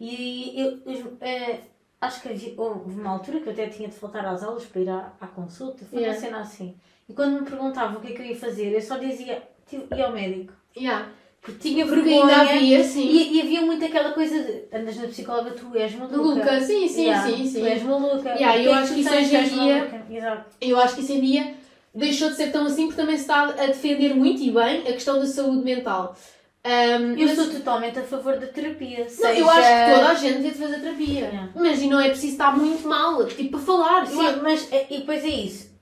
e 0.00 0.54
eu, 0.58 0.78
eu, 0.90 1.18
eh, 1.20 1.60
acho 2.00 2.22
que 2.22 2.28
havia- 2.30 2.54
houve 2.56 2.98
uma 2.98 3.10
altura 3.10 3.40
que 3.40 3.48
eu 3.48 3.52
até 3.52 3.66
tinha 3.66 3.88
de 3.88 3.94
faltar 3.94 4.24
às 4.24 4.42
aulas 4.42 4.64
para 4.64 4.80
ir 4.80 4.88
à, 4.88 5.12
à 5.20 5.26
consulta, 5.26 5.84
foi 5.84 5.98
Yeah. 6.00 6.18
uma 6.18 6.26
cena 6.26 6.40
assim. 6.40 6.74
E 7.06 7.12
quando 7.12 7.40
me 7.40 7.46
perguntavam 7.46 7.98
o 7.98 8.00
que 8.00 8.12
é 8.12 8.16
que 8.16 8.22
eu 8.22 8.26
ia 8.26 8.36
fazer, 8.36 8.72
eu 8.72 8.80
só 8.80 8.96
dizia, 8.96 9.42
"Tive- 9.66 9.86
ia 9.94 10.06
ao 10.06 10.12
médico. 10.12 10.54
Yeah. 10.74 11.08
Porque 11.42 11.58
tinha 11.70 11.84
Porque 11.84 12.02
vergonha. 12.02 12.36
ainda 12.40 12.52
havia, 12.52 12.84
sim. 12.84 13.04
E, 13.08 13.36
e 13.36 13.40
havia 13.40 13.62
muito 13.62 13.84
aquela 13.84 14.12
coisa 14.12 14.40
de 14.44 14.62
andas 14.72 14.96
na 14.96 15.08
psicóloga, 15.08 15.50
tu 15.50 15.76
és 15.76 15.92
maluca. 15.96 16.16
Maluca, 16.16 16.60
sim, 16.60 16.86
sim, 16.88 17.06
Yeah, 17.06 17.28
sim, 17.28 17.44
sim. 17.46 17.60
Tu 17.60 17.66
és 17.66 17.82
maluca. 17.82 18.28
Yeah, 18.30 18.62
eu 18.62 18.72
acho 18.72 18.94
que 18.94 19.00
isso 19.00 19.12
hoje 19.12 19.36
em 19.36 19.48
dia-. 19.48 20.04
Exato. 20.08 20.50
Eu 20.60 20.78
acho 20.78 20.94
que 20.94 21.00
isso 21.00 21.12
em 21.12 21.20
dia 21.20 21.54
deixou 21.92 22.30
de 22.30 22.36
ser 22.36 22.52
tão 22.52 22.64
assim 22.64 22.86
porque 22.86 23.00
também 23.00 23.16
se 23.16 23.22
está 23.22 23.42
a 23.42 23.66
defender 23.66 24.14
muito 24.14 24.40
e 24.40 24.50
bem 24.52 24.80
a 24.82 24.92
questão 24.92 25.18
da 25.18 25.26
saúde 25.26 25.64
mental. 25.64 26.16
Ahm, 26.64 27.18
Eu 27.18 27.26
mas- 27.26 27.34
sou 27.36 27.50
totalmente 27.50 27.98
a 27.98 28.02
favor 28.04 28.38
da 28.38 28.46
terapia. 28.46 29.00
não, 29.00 29.08
seja- 29.08 29.34
eu 29.40 29.50
acho 29.50 29.68
que 29.68 29.94
toda 29.96 30.08
a 30.10 30.14
gente 30.14 30.34
devia 30.42 30.52
fazer 30.52 30.78
terapia. 30.80 31.18
Yeah. 31.20 31.48
Mas 31.56 31.82
e 31.82 31.86
não 31.88 31.98
é 31.98 32.08
preciso 32.10 32.34
estar 32.34 32.56
muito 32.56 32.86
mal, 32.86 33.26
tipo, 33.26 33.50
para 33.50 33.58
falar. 33.66 34.00
Eu 34.02 34.06
Sim, 34.06 34.40
mas 34.40 34.72
é- 34.72 34.86
e 34.88 34.98
depois 34.98 35.24
é 35.24 35.28
isso. 35.28 35.72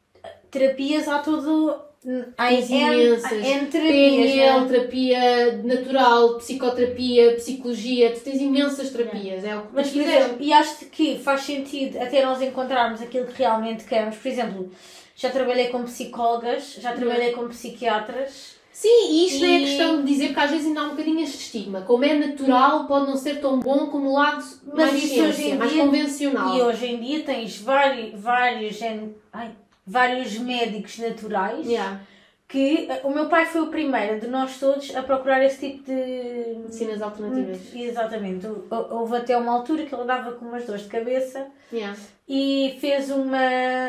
Terapias 0.51 1.07
há 1.07 1.18
tudo. 1.18 1.89
Imensas. 2.05 3.31
PNL, 3.31 4.61
né? 4.61 4.67
terapia 4.69 5.63
natural, 5.63 6.35
psicoterapia, 6.39 7.35
psicologia, 7.37 8.13
tu 8.13 8.21
tens 8.21 8.41
imensas 8.41 8.91
terapias, 8.91 9.45
é 9.45 9.57
o 9.57 9.63
que 9.63 9.69
Mas, 9.75 9.89
por 9.89 9.93
quiseres. 9.95 10.25
exemplo, 10.25 10.43
e 10.45 10.53
acho 10.53 10.87
que 10.87 11.19
faz 11.19 11.43
sentido 11.43 11.99
até 12.01 12.25
nós 12.25 12.41
encontrarmos 12.41 13.03
aquilo 13.03 13.27
que 13.27 13.39
realmente 13.39 13.85
queremos. 13.85 14.17
Por 14.17 14.29
exemplo, 14.29 14.71
já 15.15 15.31
trabalhei 15.31 15.69
com 15.69 15.83
psicólogas, 15.85 16.79
já 16.81 16.93
trabalhei 16.93 17.33
com 17.33 17.47
psiquiatras. 17.49 18.59
Sim, 18.73 19.11
e 19.11 19.27
isto 19.27 19.41
nem 19.43 19.57
é 19.57 19.59
E- 19.61 19.65
questão 19.67 19.97
de 20.03 20.11
dizer, 20.11 20.27
porque 20.29 20.41
às 20.41 20.51
vezes 20.51 20.67
ainda 20.69 20.81
há 20.81 20.85
um 20.85 20.91
bocadinho 20.91 21.21
este 21.21 21.37
estigma. 21.37 21.83
Como 21.83 22.03
é 22.05 22.15
natural, 22.15 22.87
pode 22.87 23.07
não 23.09 23.17
ser 23.17 23.39
tão 23.41 23.59
bom 23.61 23.89
como 23.89 24.09
o 24.09 24.13
lado 24.15 24.43
mais 24.73 25.03
ciência, 25.03 25.57
mais 25.57 25.71
dia- 25.73 25.85
convencional. 25.85 26.57
E 26.57 26.63
hoje 26.63 26.87
em 26.87 26.99
dia 27.01 27.23
tens 27.23 27.59
vários, 27.61 28.19
vários, 28.19 28.81
N- 28.81 29.15
ai, 29.33 29.51
vários 29.90 30.38
médicos 30.38 30.98
naturais 30.98 31.66
Yeah. 31.66 32.00
que 32.48 32.87
eh, 32.90 33.00
o 33.05 33.11
meu 33.11 33.29
pai 33.29 33.46
foi 33.46 33.61
o 33.62 33.66
primeiro 33.68 34.20
de 34.20 34.26
nós 34.26 34.59
todos 34.59 34.94
a 34.96 35.03
procurar 35.03 35.44
esse 35.44 35.59
tipo 35.70 35.85
de 35.85 36.59
Medicinas 36.62 37.00
alternativas. 37.03 37.61
Exatamente. 37.74 38.46
Hou- 38.46 38.66
Houve 38.90 39.16
até 39.16 39.37
uma 39.37 39.53
altura 39.53 39.85
que 39.87 39.94
ele 39.94 40.05
dava 40.05 40.33
com 40.33 40.44
umas 40.46 40.64
dores 40.64 40.83
de 40.83 40.88
cabeça 40.88 41.46
Yeah. 41.72 41.96
e 42.29 42.76
fez 42.81 43.11
uma, 43.11 43.38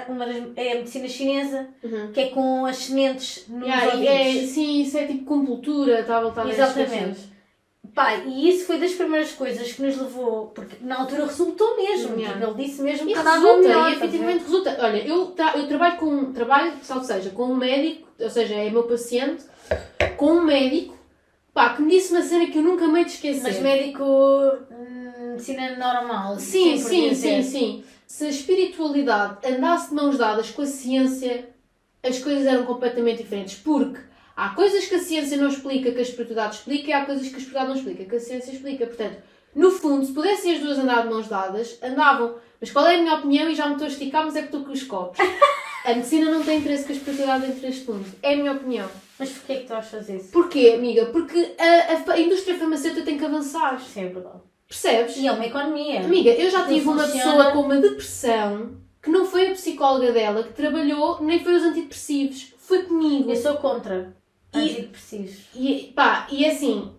uma 0.09 0.25
das, 0.25 0.37
é 0.55 0.73
a 0.73 0.75
medicina 0.75 1.07
chinesa, 1.07 1.67
Uhum. 1.83 2.11
que 2.13 2.19
é 2.19 2.27
com 2.29 2.65
as 2.65 2.77
sementes 2.77 3.47
nos 3.47 3.63
Yeah, 3.67 4.03
é, 4.03 4.45
sim, 4.45 4.81
isso 4.81 4.97
é 4.97 5.05
tipo 5.07 5.25
compultura, 5.25 6.01
está 6.01 6.17
a 6.17 6.21
voltar 6.21 6.47
Exatamente. 6.47 7.30
Pai, 7.93 8.23
e 8.25 8.49
isso 8.49 8.65
foi 8.65 8.77
das 8.80 8.93
primeiras 8.93 9.32
coisas 9.34 9.71
que 9.73 9.82
nos 9.82 9.97
levou, 9.97 10.47
porque 10.56 10.77
na 10.82 10.99
altura 11.01 11.25
resultou 11.25 11.75
mesmo, 11.75 12.17
Yeah. 12.17 12.39
tipo, 12.39 12.51
ele 12.60 12.65
disse 12.67 12.82
mesmo 12.82 13.10
E 13.10 13.13
que 13.13 13.19
resulta, 13.19 13.58
melhor, 13.58 13.88
e 13.91 13.95
ver? 13.95 13.97
efetivamente 13.97 14.43
resulta. 14.43 14.77
Olha, 14.80 15.06
eu, 15.06 15.25
tra 15.27 15.58
eu 15.58 15.67
trabalho 15.67 15.97
com, 15.97 16.32
trabalho, 16.32 16.73
salvo 16.84 17.04
seja, 17.06 17.30
com 17.32 17.43
um 17.45 17.56
médico, 17.56 18.08
ou 18.19 18.30
seja, 18.30 18.56
é 18.56 18.69
meu 18.69 18.84
paciente, 18.84 19.43
com 20.15 20.32
um 20.34 20.41
médico, 20.43 20.97
pá, 21.54 21.73
que 21.73 21.82
me 21.82 21.91
disse 21.91 22.13
uma 22.13 22.21
cena 22.21 22.45
que 22.47 22.58
eu 22.60 22.63
nunca 22.63 22.88
me 22.88 23.01
esquecer. 23.01 23.43
Mas 23.43 23.60
médico, 23.60 24.04
hum, 24.04 25.32
medicina 25.32 25.75
normal. 25.75 26.39
Sim, 26.39 26.77
sim, 26.77 27.13
sim, 27.13 27.43
sim. 27.43 27.84
Se 28.08 28.25
a 28.25 28.30
espiritualidade 28.30 29.38
andasse 29.47 29.89
de 29.89 29.95
mãos 29.95 30.17
dadas 30.17 30.49
com 30.49 30.62
a 30.62 30.65
ciência, 30.65 31.49
as 32.04 32.19
coisas 32.19 32.45
eram 32.45 32.63
completamente 32.65 33.23
diferentes. 33.23 33.56
Porque 33.56 33.99
há 34.35 34.49
coisas 34.49 34.85
que 34.85 34.95
a 34.95 34.99
ciência 34.99 35.37
não 35.37 35.47
explica, 35.47 35.91
que 35.91 35.99
a 35.99 36.01
espiritualidade 36.01 36.55
explica, 36.55 36.89
e 36.89 36.93
há 36.93 37.05
coisas 37.05 37.27
que 37.27 37.35
a 37.35 37.37
espiritualidade 37.37 37.69
não 37.69 37.91
explica, 37.91 38.09
que 38.09 38.15
a 38.15 38.19
ciência 38.19 38.51
explica. 38.51 38.85
Portanto, 38.87 39.17
no 39.55 39.71
fundo, 39.71 40.05
se 40.05 40.13
pudessem 40.13 40.55
as 40.55 40.61
duas 40.61 40.79
andar 40.79 41.03
de 41.03 41.09
mãos 41.09 41.27
dadas, 41.27 41.77
andavam. 41.81 42.35
Mas 42.59 42.71
qual 42.71 42.85
é 42.87 42.95
a 42.95 43.01
minha 43.01 43.15
opinião? 43.15 43.49
E 43.49 43.55
já 43.55 43.65
me 43.67 43.73
estou 43.73 43.87
a 43.87 43.89
esticar, 43.91 44.25
mas 44.25 44.35
é 44.35 44.39
que 44.41 44.45
estou 44.45 44.63
com 44.63 44.71
os 44.71 44.83
copos. 44.83 45.17
A 45.83 45.95
medicina 45.95 46.29
não 46.29 46.43
tem 46.43 46.59
interesse 46.59 46.85
que 46.85 46.91
a 46.91 46.95
espiritualidade 46.95 47.51
entre 47.51 47.67
neste 47.67 47.89
mundo. 47.89 48.05
É 48.21 48.33
a 48.33 48.37
minha 48.37 48.51
opinião. 48.51 48.87
Mas 49.17 49.31
porquê 49.31 49.53
é 49.53 49.55
que 49.57 49.65
tu 49.65 49.73
achas 49.73 50.09
isso? 50.09 50.29
Porquê, 50.31 50.73
amiga? 50.77 51.07
Porque 51.07 51.55
a, 51.57 52.11
a 52.11 52.13
a 52.13 52.19
indústria 52.19 52.55
farmacêutica 52.55 53.03
tem 53.03 53.17
que 53.17 53.25
avançar. 53.25 53.79
Sim, 53.81 54.05
é 54.05 54.09
verdade. 54.09 54.41
Percebes? 54.67 55.17
E 55.17 55.27
é 55.27 55.31
uma 55.31 55.45
economia. 55.45 56.01
Amiga, 56.01 56.29
eu 56.29 56.51
já 56.51 56.67
tive 56.67 56.87
uma 56.87 57.03
funciona. 57.03 57.23
pessoa 57.23 57.51
com 57.51 57.61
uma 57.61 57.77
depressão 57.77 58.77
que 59.01 59.09
não 59.09 59.25
foi 59.25 59.47
a 59.47 59.51
psicóloga 59.53 60.11
dela 60.11 60.43
que 60.43 60.53
trabalhou, 60.53 61.19
nem 61.23 61.43
foi 61.43 61.55
os 61.55 61.63
antidepressivos, 61.63 62.53
foi 62.57 62.83
comigo. 62.83 63.31
Eu 63.31 63.35
sou 63.35 63.55
contra 63.55 64.15
antidepressivos. 64.53 65.49
E 65.53 65.93
pá, 65.95 66.27
e 66.31 66.45
é 66.45 66.51
assim, 66.51 66.95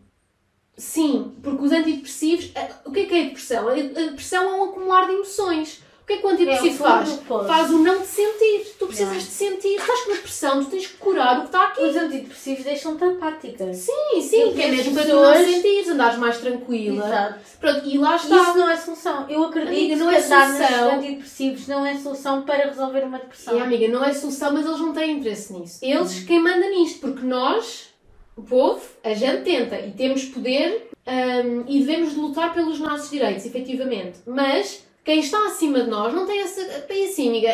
sim, 0.76 1.36
porque 1.42 1.62
os 1.64 1.72
antidepressivos, 1.72 2.52
a- 2.56 2.82
o 2.88 2.92
que 2.92 3.00
é 3.00 3.06
que 3.06 3.14
é 3.14 3.22
a 3.22 3.24
depressão? 3.28 3.68
A 3.68 3.74
depressão 3.74 4.44
é 4.44 4.56
um 4.60 4.64
acumular 4.70 5.06
de 5.06 5.14
emoções. 5.14 5.81
O 6.02 6.04
que 6.04 6.14
é 6.14 6.16
que 6.16 6.26
o 6.26 6.30
antidepressivo 6.30 6.84
É 6.84 6.88
faz? 6.88 7.20
Faz 7.46 7.70
o 7.70 7.78
não 7.78 8.00
te 8.00 8.06
sentir. 8.08 8.74
Tu 8.76 8.86
precisas 8.88 9.12
Não. 9.12 9.18
de 9.18 9.24
sentir. 9.24 9.76
Estás 9.76 10.00
com 10.00 10.12
depressão, 10.12 10.64
tu 10.64 10.70
tens 10.70 10.86
que 10.88 10.96
curar 10.96 11.36
o 11.38 11.40
que 11.42 11.46
está 11.46 11.66
aqui. 11.68 11.84
Os 11.84 11.96
antidepressivos 11.96 12.64
deixam-te 12.64 13.04
apática. 13.04 13.72
Sim, 13.72 14.20
sim, 14.20 14.40
Eu 14.40 14.52
que 14.52 14.60
é 14.60 14.64
conheço 14.68 14.90
mesmo 14.90 14.94
para 14.94 15.04
tu 15.04 15.14
não 15.14 15.34
sentires, 15.34 15.88
andares 15.88 16.18
mais 16.18 16.38
tranquila. 16.38 17.06
Exato. 17.06 17.38
Pronto, 17.60 17.88
e 17.88 17.98
lá 17.98 18.16
está. 18.16 18.36
Isso 18.36 18.58
não 18.58 18.68
é 18.70 18.76
solução. 18.76 19.30
Eu 19.30 19.44
acredito 19.44 19.70
Amiga, 19.70 19.96
não 19.96 20.08
que 20.08 20.14
é 20.16 20.20
solução. 20.20 20.90
antidepressivos 20.96 21.68
não 21.68 21.86
é 21.86 21.96
solução 21.96 22.42
para 22.42 22.64
resolver 22.66 23.04
uma 23.04 23.18
depressão. 23.18 23.56
E 23.56 23.60
amiga, 23.60 23.88
não 23.88 24.04
é 24.04 24.12
solução, 24.12 24.52
mas 24.52 24.66
eles 24.66 24.80
não 24.80 24.92
têm 24.92 25.18
interesse 25.18 25.52
nisso. 25.52 25.78
Eles 25.82 26.24
quem 26.24 26.40
manda 26.40 26.68
nisto, 26.68 26.98
porque 26.98 27.24
nós, 27.24 27.90
o 28.36 28.42
povo, 28.42 28.82
a 29.04 29.14
gente 29.14 29.42
tenta 29.44 29.78
e 29.78 29.92
temos 29.92 30.24
poder 30.24 30.88
hum, 31.06 31.64
e 31.68 31.78
devemos 31.78 32.10
de 32.12 32.18
lutar 32.18 32.52
pelos 32.52 32.80
nossos 32.80 33.08
direitos, 33.08 33.46
efetivamente. 33.46 34.18
Mas 34.26 34.84
quem 35.04 35.20
está 35.20 35.46
acima 35.46 35.80
de 35.82 35.90
nós 35.90 36.12
não 36.14 36.26
tem 36.26 36.40
essa. 36.40 36.62
Tem 36.82 37.06
assim, 37.06 37.28
amiga. 37.28 37.50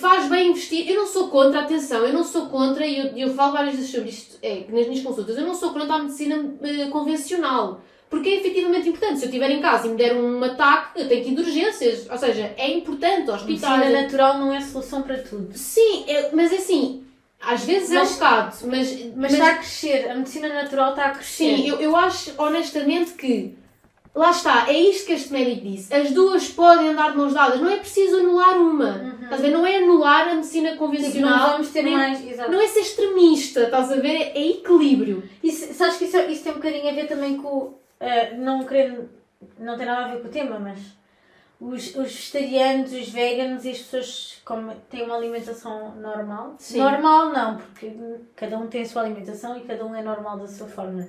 Faz 0.00 0.28
bem 0.30 0.48
investir. 0.50 0.88
Eu 0.88 0.96
não 0.96 1.06
sou 1.06 1.28
contra, 1.28 1.60
atenção, 1.60 2.04
eu 2.06 2.12
não 2.12 2.24
sou 2.24 2.46
contra, 2.46 2.86
e 2.86 2.98
eu, 2.98 3.28
eu 3.28 3.34
falo 3.34 3.52
várias 3.52 3.74
vezes 3.74 3.90
sobre 3.90 4.08
isto 4.08 4.38
é, 4.42 4.64
nas 4.70 4.86
minhas 4.86 5.02
consultas, 5.04 5.36
eu 5.36 5.44
não 5.46 5.54
sou 5.54 5.72
contra 5.74 5.94
a 5.94 5.98
medicina 5.98 6.54
eh, 6.62 6.86
convencional. 6.86 7.80
Porque 8.08 8.28
é 8.28 8.36
efetivamente 8.36 8.88
importante. 8.88 9.18
Se 9.18 9.24
eu 9.24 9.28
estiver 9.28 9.50
em 9.50 9.60
casa 9.60 9.86
e 9.86 9.90
me 9.90 9.96
der 9.96 10.14
um 10.16 10.42
ataque, 10.44 11.00
eu 11.02 11.08
tenho 11.08 11.24
que 11.24 11.30
ir 11.32 11.34
de 11.34 11.40
urgências. 11.42 12.08
Ou 12.08 12.16
seja, 12.16 12.54
é 12.56 12.70
importante, 12.70 13.28
A 13.30 13.34
hospitais. 13.34 13.78
medicina 13.80 14.02
natural 14.02 14.38
não 14.38 14.52
é 14.54 14.60
solução 14.60 15.02
para 15.02 15.18
tudo. 15.18 15.50
Sim, 15.58 16.04
é- 16.06 16.30
mas 16.32 16.52
assim, 16.52 17.04
às 17.40 17.64
vezes 17.64 17.90
é 17.90 17.96
um 17.96 17.98
Mas- 17.98 18.12
bocado, 18.12 18.56
mas, 18.66 19.06
Mas, 19.16 19.32
está 19.32 19.50
a 19.50 19.54
crescer. 19.56 20.10
A 20.10 20.14
medicina 20.14 20.48
natural 20.48 20.90
está 20.90 21.06
a 21.06 21.10
crescer. 21.10 21.56
sim, 21.56 21.68
eu, 21.68 21.80
eu 21.80 21.96
acho 21.96 22.32
honestamente 22.38 23.12
que 23.14 23.54
lá 24.14 24.30
está, 24.30 24.68
é 24.68 24.78
isto 24.78 25.06
que 25.06 25.12
este 25.12 25.32
médico 25.32 25.66
disse. 25.66 25.92
As 25.94 26.10
duas 26.12 26.48
podem 26.48 26.88
andar 26.90 27.10
de 27.12 27.16
mãos 27.16 27.34
dadas, 27.34 27.60
não 27.60 27.68
é 27.70 27.76
preciso 27.78 28.18
anular 28.18 28.56
uma. 28.58 29.14
Estás 29.24 29.40
a 29.40 29.44
ver? 29.44 29.50
Não 29.50 29.66
é 29.66 29.76
anular 29.78 30.28
a 30.28 30.34
medicina 30.34 30.70
Tipo, 30.72 30.84
convencional. 30.84 31.38
não 31.38 31.50
vamos 31.52 31.70
ter 31.70 31.82
nem- 31.82 31.94
mais. 31.96 32.26
Exato. 32.26 32.50
Não 32.52 32.60
é 32.60 32.66
ser 32.68 32.80
extremista, 32.80 33.60
estás 33.64 33.90
a 33.90 33.96
ver? 33.96 34.32
É, 34.34 34.46
equilíbrio. 34.48 35.22
Isso, 35.42 35.72
sabes 35.74 35.96
que 35.96 36.04
isso, 36.04 36.16
isso 36.18 36.42
tem 36.44 36.52
um 36.52 36.56
bocadinho 36.56 36.88
a 36.88 36.92
ver 36.92 37.06
também 37.08 37.36
com. 37.36 37.74
eh, 38.00 38.34
não 38.36 38.64
querendo. 38.64 39.08
Não 39.58 39.76
tem 39.76 39.86
nada 39.86 40.04
a 40.06 40.08
ver 40.08 40.20
com 40.22 40.28
o 40.28 40.30
tema, 40.30 40.58
mas. 40.58 40.78
Os, 41.60 41.94
os 41.94 42.12
vegetarianos, 42.12 42.92
os 42.92 43.08
veganos 43.08 43.64
e 43.64 43.70
as 43.70 43.78
pessoas 43.78 44.38
como 44.44 44.74
têm 44.90 45.04
uma 45.04 45.16
alimentação 45.16 45.94
normal. 45.96 46.56
Sim. 46.58 46.78
Normal 46.80 47.30
não, 47.30 47.56
porque 47.56 47.92
cada 48.36 48.58
um 48.58 48.66
tem 48.66 48.82
a 48.82 48.84
sua 48.86 49.02
alimentação 49.02 49.56
e 49.56 49.60
cada 49.60 49.86
um 49.86 49.94
é 49.94 50.02
normal 50.02 50.36
da 50.36 50.46
sua 50.48 50.66
forma. 50.66 51.06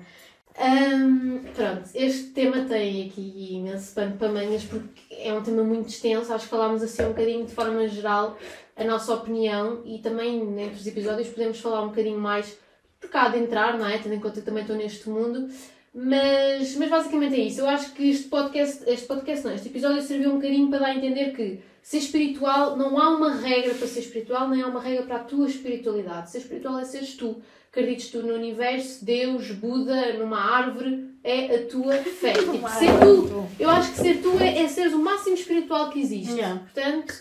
Hum, 0.58 1.42
pronto, 1.54 1.90
este 1.94 2.30
tema 2.30 2.64
tem 2.64 3.08
aqui 3.08 3.56
imenso 3.56 3.94
pano 3.94 4.16
para 4.16 4.32
mangas 4.32 4.64
porque 4.64 5.02
é 5.12 5.34
um 5.34 5.44
tema 5.44 5.64
muito 5.64 5.90
extenso. 5.90 6.32
Acho 6.34 6.46
que 6.46 6.50
falámos 6.50 6.82
assim 6.82 7.04
um 7.04 7.10
bocadinho 7.10 7.46
de 7.46 7.54
forma 7.54 7.88
geral 7.88 8.38
a 8.76 8.84
nossa 8.84 9.14
opinião 9.14 9.82
e 9.86 10.00
também 10.00 10.42
entre 10.42 10.76
os 10.76 10.88
episódios 10.88 11.28
podemos 11.28 11.60
falar 11.60 11.82
um 11.82 11.90
bocadinho 11.90 12.20
mais 12.20 12.58
por 13.02 13.10
cá 13.10 13.28
de 13.28 13.40
entrar, 13.40 13.78
não 13.78 13.88
é? 13.88 13.98
Tendo 13.98 14.16
em 14.16 14.20
conta 14.20 14.40
que 14.40 14.46
também 14.46 14.64
estou 14.64 14.78
neste 14.78 15.10
mundo. 15.10 15.50
Mas, 15.94 16.76
mas 16.76 16.90
basicamente 16.90 17.36
é 17.36 17.40
isso. 17.40 17.62
Eu 17.62 17.70
acho 17.70 17.94
que 17.94 18.10
este 18.10 18.28
podcast, 18.28 18.84
este 18.88 19.08
podcast 19.08 19.46
não, 19.46 19.54
este 19.54 19.70
episódio 19.70 20.02
serviu 20.02 20.32
um 20.32 20.36
bocadinho 20.36 20.70
para 20.70 20.80
dar 20.80 20.88
a 20.88 20.96
entender 20.96 21.34
que 21.34 21.62
ser 21.82 22.00
espiritual 22.00 22.76
não 22.76 23.00
há 23.00 23.10
uma 23.16 23.34
regra 23.36 23.74
para 23.76 23.88
ser 23.88 24.00
espiritual, 24.00 24.50
nem 24.50 24.62
há 24.62 24.68
uma 24.68 24.82
regra 24.82 25.06
para 25.06 25.16
a 25.18 25.24
tua 25.24 25.48
espiritualidade. 25.48 26.32
Ser 26.32 26.40
espiritual 26.40 26.80
é 26.80 26.86
seres 26.86 27.16
tu. 27.16 27.42
Acredites 27.76 28.10
tu 28.10 28.24
no 28.24 28.34
universo, 28.36 29.04
Deus, 29.04 29.52
Buda, 29.52 30.14
numa 30.14 30.40
árvore, 30.40 31.10
é 31.22 31.56
a 31.56 31.66
tua 31.68 31.96
fé. 32.22 32.32
Tipo, 32.32 32.70
ser 32.70 33.00
tu. 33.02 33.46
Eu 33.60 33.70
acho 33.70 33.92
que 33.92 33.98
ser 33.98 34.22
tu 34.22 34.38
é, 34.40 34.60
é 34.64 34.68
seres 34.70 34.94
o 34.94 35.00
máximo 35.00 35.36
espiritual 35.36 35.90
que 35.90 36.00
existe. 36.00 36.36
Yeah. 36.36 36.62
Portanto, 36.62 37.14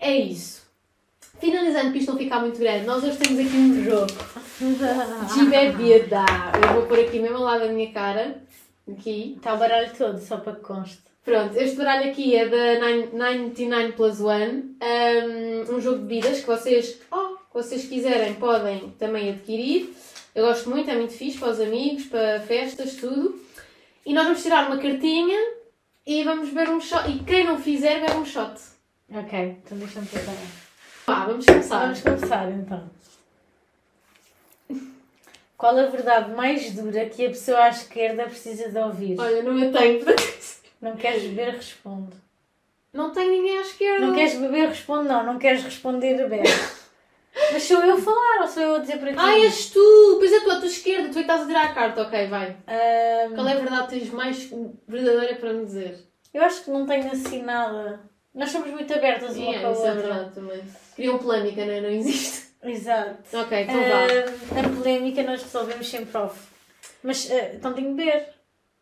é 0.00 0.16
isso. 0.16 0.62
Finalizando, 1.38 1.90
para 1.90 1.98
isto 1.98 2.10
não 2.10 2.18
ficar 2.18 2.40
muito 2.40 2.58
grande, 2.58 2.84
nós 2.84 3.04
hoje 3.04 3.16
temos 3.16 3.38
aqui 3.46 3.56
um 3.56 3.84
jogo 3.84 4.06
de 5.34 5.44
bebida. 5.44 6.24
Eu 6.66 6.74
vou 6.74 6.86
pôr 6.86 6.98
aqui 6.98 7.20
mesmo 7.20 7.36
ao 7.36 7.44
lado 7.44 7.60
da 7.66 7.72
minha 7.72 7.92
cara. 7.92 8.42
Aqui. 8.90 9.34
Está 9.36 9.54
o 9.54 9.58
baralho 9.58 9.92
todo, 9.96 10.18
só 10.18 10.38
para 10.38 10.54
que 10.54 10.60
conste. 10.62 10.98
Pronto, 11.24 11.56
este 11.56 11.76
baralho 11.76 12.10
aqui 12.10 12.34
é 12.34 12.48
da 12.48 12.84
Nine- 12.84 13.10
99 13.12 13.92
Plus 13.92 14.20
One. 14.20 14.76
Um, 14.82 15.76
um 15.76 15.80
jogo 15.80 15.98
de 15.98 16.04
bebidas 16.06 16.40
que 16.40 16.46
vocês, 16.48 16.98
oh, 17.12 17.31
vocês 17.52 17.84
quiserem 17.84 18.34
podem 18.34 18.90
também 18.98 19.30
adquirir. 19.30 19.94
Eu 20.34 20.46
gosto 20.46 20.70
muito, 20.70 20.90
é 20.90 20.94
muito 20.94 21.12
fixe 21.12 21.38
para 21.38 21.50
os 21.50 21.60
amigos, 21.60 22.06
para 22.06 22.40
festas, 22.40 22.94
tudo. 22.96 23.40
E 24.04 24.14
nós 24.14 24.24
vamos 24.24 24.42
tirar 24.42 24.66
uma 24.66 24.78
cartinha 24.78 25.38
e 26.06 26.24
vamos 26.24 26.48
beber 26.48 26.70
um 26.70 26.80
shot. 26.80 27.08
E 27.10 27.22
quem 27.24 27.44
não 27.44 27.58
fizer, 27.58 28.00
bebe 28.00 28.16
um 28.16 28.24
shot. 28.24 28.54
Ok, 29.14 29.56
então 29.64 29.78
deixa-me 29.78 30.06
preparar. 30.06 30.36
Pá, 31.04 31.26
vamos 31.26 31.44
começar. 31.44 31.80
Vamos 31.80 32.00
começar 32.00 32.50
então. 32.50 32.90
Qual 35.56 35.78
a 35.78 35.86
verdade 35.86 36.32
mais 36.32 36.72
dura 36.72 37.06
que 37.06 37.26
a 37.26 37.28
pessoa 37.28 37.64
à 37.64 37.68
esquerda 37.68 38.24
precisa 38.24 38.70
de 38.70 38.78
ouvir? 38.78 39.20
Olha, 39.20 39.42
não 39.42 39.56
eu 39.58 39.70
tenho. 39.70 40.04
Não 40.80 40.96
queres 40.96 41.22
beber, 41.22 41.54
responde. 41.54 42.16
Não 42.92 43.12
tem 43.12 43.30
ninguém 43.30 43.58
à 43.58 43.60
esquerda. 43.60 44.04
Não 44.04 44.14
queres 44.14 44.34
beber, 44.34 44.68
responde 44.70 45.08
não. 45.08 45.24
Não 45.24 45.38
queres 45.38 45.62
responder, 45.62 46.28
bebe. 46.28 46.48
Mas 47.52 47.62
sou 47.64 47.82
eu 47.82 47.94
a 47.94 47.98
falar 48.00 48.40
ou 48.42 48.48
sou 48.48 48.62
eu 48.62 48.74
a 48.76 48.78
dizer 48.78 48.98
para 48.98 49.12
ti? 49.12 49.18
Ah, 49.18 49.38
és 49.38 49.70
tu! 49.70 50.16
Pois 50.18 50.32
é, 50.32 50.40
tu 50.40 50.50
à 50.50 50.56
tua 50.56 50.66
esquerda, 50.66 51.08
tu 51.08 51.10
é 51.10 51.12
que 51.14 51.20
estás 51.20 51.42
a 51.42 51.46
tirar 51.46 51.64
a 51.66 51.74
carta. 51.74 52.02
Ok, 52.02 52.26
vai. 52.28 52.56
Ahm, 52.66 53.34
Qual 53.34 53.46
é 53.48 53.52
a 53.52 53.56
verdade 53.56 53.88
que 53.88 53.98
tens 54.00 54.10
mais 54.10 54.50
verdadeira 54.88 55.36
para 55.36 55.52
me 55.52 55.64
dizer? 55.64 55.98
eu 56.32 56.42
acho 56.42 56.64
que 56.64 56.70
não 56.70 56.86
tenho 56.86 57.12
assim 57.12 57.42
nada. 57.42 58.00
Nós 58.34 58.50
somos 58.50 58.70
muito 58.70 58.92
abertas 58.94 59.36
uma 59.36 59.44
com 59.44 59.50
a 59.50 59.72
isso 59.72 59.84
é 59.84 59.90
outra. 59.90 59.94
verdade 59.94 60.34
também. 60.34 60.62
Criam 60.96 61.18
polémica, 61.18 61.64
não 61.66 61.72
é? 61.72 61.80
Não 61.82 61.90
existe. 61.90 62.52
Exato. 62.64 63.36
Ok, 63.36 63.60
então 63.60 63.74
vá. 63.74 64.58
Ahm, 64.60 64.66
a 64.66 64.76
polémica 64.76 65.22
nós 65.22 65.42
resolvemos 65.42 65.88
sempre 65.88 66.16
off. 66.16 66.40
Mas 67.02 67.30
ah, 67.30 67.50
então 67.54 67.74
tenho 67.74 67.88
de 67.90 67.94
beber. 67.94 68.28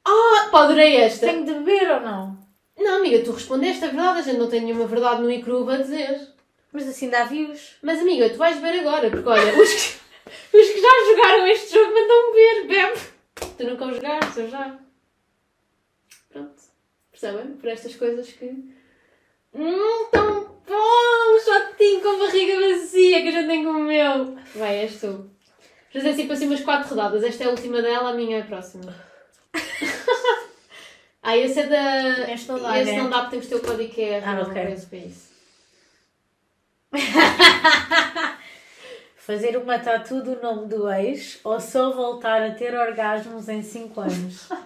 Ah, 0.07 0.49
pá, 0.53 0.63
adorei 0.65 0.97
esta. 0.97 1.27
Tenho 1.27 1.45
de 1.45 1.55
beber 1.55 1.91
ou 1.91 2.01
não? 2.01 2.39
Não, 2.79 2.97
amiga, 2.99 3.23
tu 3.25 3.33
respondeste 3.33 3.85
a 3.85 3.89
verdade. 3.89 4.21
A 4.21 4.23
gente 4.23 4.39
não 4.39 4.49
tem 4.49 4.61
nenhuma 4.63 4.87
verdade 4.87 5.21
no 5.21 5.31
Icruba 5.31 5.75
a 5.75 5.79
dizer. 5.79 6.21
Mas 6.73 6.89
assim 6.89 7.11
dá 7.11 7.25
views. 7.25 7.77
Mas, 7.83 8.01
amiga, 8.01 8.31
tu 8.31 8.37
vais 8.37 8.59
beber 8.59 8.81
agora, 8.81 9.11
porque 9.11 9.29
olha, 9.29 9.53
os 9.61 9.73
que, 9.73 10.57
os 10.57 10.69
que 10.69 10.81
já 10.81 11.05
jogaram 11.07 11.47
este 11.49 11.73
jogo 11.75 11.95
mandam 11.95 12.33
beber, 12.33 12.67
bebe. 12.67 13.01
Tu 13.57 13.65
nunca 13.65 13.87
o 13.87 13.95
jogaste, 13.95 14.41
eu 14.41 14.51
já. 14.51 14.79
Pronto. 16.31 16.63
Percebem? 17.11 17.53
Por 17.55 17.69
estas 17.69 17.97
coisas 17.97 18.29
que. 18.33 18.47
Hum, 19.53 20.09
tão 20.13 20.45
bom! 20.67 21.39
Shotinho 21.45 22.01
com 22.03 22.19
barriga 22.19 22.61
vazia 22.61 23.23
que 23.23 23.29
a 23.29 23.33
gente 23.33 23.47
nem 23.47 23.65
comeu. 23.65 24.37
Vai, 24.55 24.79
és 24.79 25.01
tu. 25.01 25.31
Fazer 25.93 26.11
assim 26.11 26.27
para 26.27 26.35
assim 26.35 26.47
umas 26.47 26.61
quatro 26.61 26.91
rodadas. 26.91 27.25
Esta 27.25 27.45
é 27.45 27.47
a 27.49 27.51
última 27.51 27.83
dela, 27.83 28.11
a 28.11 28.15
minha 28.15 28.39
é 28.39 28.41
a 28.43 28.45
próxima. 28.45 28.95
ah, 31.23 31.37
esse 31.37 31.61
é 31.61 31.67
da. 31.67 32.33
Este 32.33 32.49
não 32.49 32.61
dá, 32.61 32.81
esse 32.81 32.93
né? 32.93 32.99
não 32.99 33.11
dá 33.11 33.19
porque 33.23 33.31
temos 33.31 33.47
que 33.47 33.53
ter 33.53 33.59
o 33.59 33.67
código 33.67 33.95
QR. 33.95 34.23
Ah, 34.25 34.35
não 34.37 34.43
ok. 34.43 34.55
para 34.55 34.99
isso. 34.99 35.30
Fazer 39.17 39.57
uma 39.57 39.79
tatu 39.79 40.23
do 40.23 40.41
nome 40.41 40.67
do 40.67 40.91
ex 40.91 41.39
ou 41.45 41.61
só 41.61 41.93
voltar 41.93 42.43
a 42.43 42.51
ter 42.51 42.75
orgasmos 42.75 43.49
em 43.49 43.63
5 43.63 44.01
anos? 44.01 44.49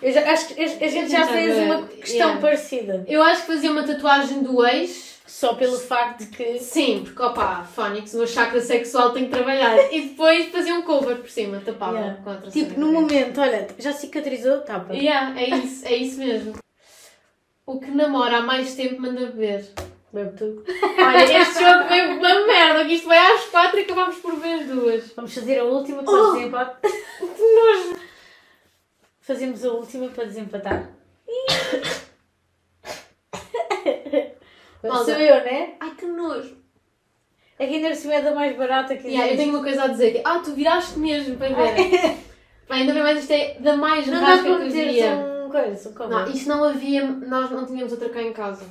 Eu 0.00 0.12
já- 0.12 0.30
acho 0.30 0.48
que 0.54 0.62
a, 0.62 0.64
a 0.64 0.88
gente 0.88 1.10
já 1.10 1.26
fez 1.26 1.56
uma 1.58 1.82
questão 1.88 2.18
Yeah. 2.28 2.40
parecida. 2.40 3.04
Eu 3.08 3.20
acho 3.20 3.40
que 3.40 3.46
fazia 3.48 3.72
uma 3.72 3.82
tatuagem 3.82 4.42
do 4.42 4.64
ex. 4.64 5.18
Só 5.26 5.54
pelo 5.54 5.76
facto 5.78 6.20
de 6.20 6.26
que. 6.28 6.58
Sim, 6.58 7.02
porque 7.04 7.20
opá, 7.20 7.62
Fónix, 7.64 8.14
o 8.14 8.18
meu 8.18 8.26
chakra 8.26 8.60
sexual 8.60 9.10
tem 9.12 9.24
que 9.24 9.30
trabalhar. 9.30 9.76
E 9.92 10.02
depois 10.10 10.46
fazia 10.50 10.74
um 10.74 10.82
cover 10.82 11.16
por 11.16 11.28
cima, 11.28 11.60
tapava 11.64 11.98
Yeah. 11.98 12.50
Tipo, 12.50 12.78
no 12.80 12.92
momento, 12.92 13.40
olha, 13.40 13.66
já 13.78 13.92
cicatrizou? 13.92 14.60
Pá. 14.60 14.86
Yeah, 14.92 15.38
é 15.38 15.50
isso, 15.50 15.84
é 15.86 15.96
isso 15.96 16.18
mesmo. 16.20 16.54
O 17.66 17.78
que 17.80 17.90
namora 17.90 18.38
há 18.38 18.42
mais 18.42 18.74
tempo 18.74 19.02
manda 19.02 19.26
beber. 19.26 19.68
Bebe 20.12 20.36
tu. 20.36 20.64
Olha, 20.98 21.22
este 21.42 21.60
jogo 21.62 21.88
veio 21.88 22.12
uma 22.18 22.46
merda, 22.46 22.84
que 22.86 22.94
isto 22.94 23.06
vai 23.08 23.18
às 23.18 23.44
quatro 23.44 23.78
e 23.78 23.82
acabámos 23.82 24.16
por 24.16 24.34
ver 24.36 24.60
as 24.60 24.66
duas. 24.66 25.12
Vamos 25.14 25.34
fazer 25.34 25.58
a 25.58 25.64
última 25.64 26.02
para 26.02 26.12
Oh! 26.14 26.32
desempatar. 26.32 26.80
Fazemos 29.20 29.64
a 29.64 29.72
última 29.72 30.08
para 30.08 30.24
desempatar. 30.24 30.88
Malta. 34.82 35.04
Sou 35.04 35.14
eu, 35.14 35.44
né? 35.44 35.74
Ai, 35.80 35.90
que 35.96 36.06
nojo. 36.06 36.56
Que 37.56 37.64
ainda 37.64 37.88
assim 37.88 38.10
é 38.12 38.22
da 38.22 38.34
mais 38.34 38.56
barata 38.56 38.96
que 38.96 39.08
Yeah, 39.08 39.26
eu 39.26 39.34
existe. 39.34 39.44
tenho 39.44 39.54
uma 39.56 39.62
coisa 39.64 39.82
a 39.84 39.88
dizer. 39.88 40.12
que- 40.12 40.22
Ah, 40.24 40.38
tu 40.38 40.52
viraste 40.54 40.98
mesmo 40.98 41.36
para 41.36 41.48
ver. 41.48 41.74
Bem, 42.68 42.80
ainda 42.80 42.92
bem 42.92 43.02
mais 43.02 43.18
isto 43.20 43.32
é 43.32 43.54
da 43.60 43.76
mais 43.78 44.06
Não 44.06 44.20
rasca 44.20 44.42
que 44.42 44.70
são 45.00 45.50
coisas, 45.50 45.80
são 45.80 45.92
covers. 45.94 46.10
Não, 46.10 46.30
isto 46.30 46.48
não 46.50 46.64
havia, 46.64 47.02
nós 47.06 47.50
não 47.50 47.64
tínhamos 47.64 47.92
outra 47.92 48.10
cá 48.10 48.20
em 48.22 48.32
casa. 48.34 48.62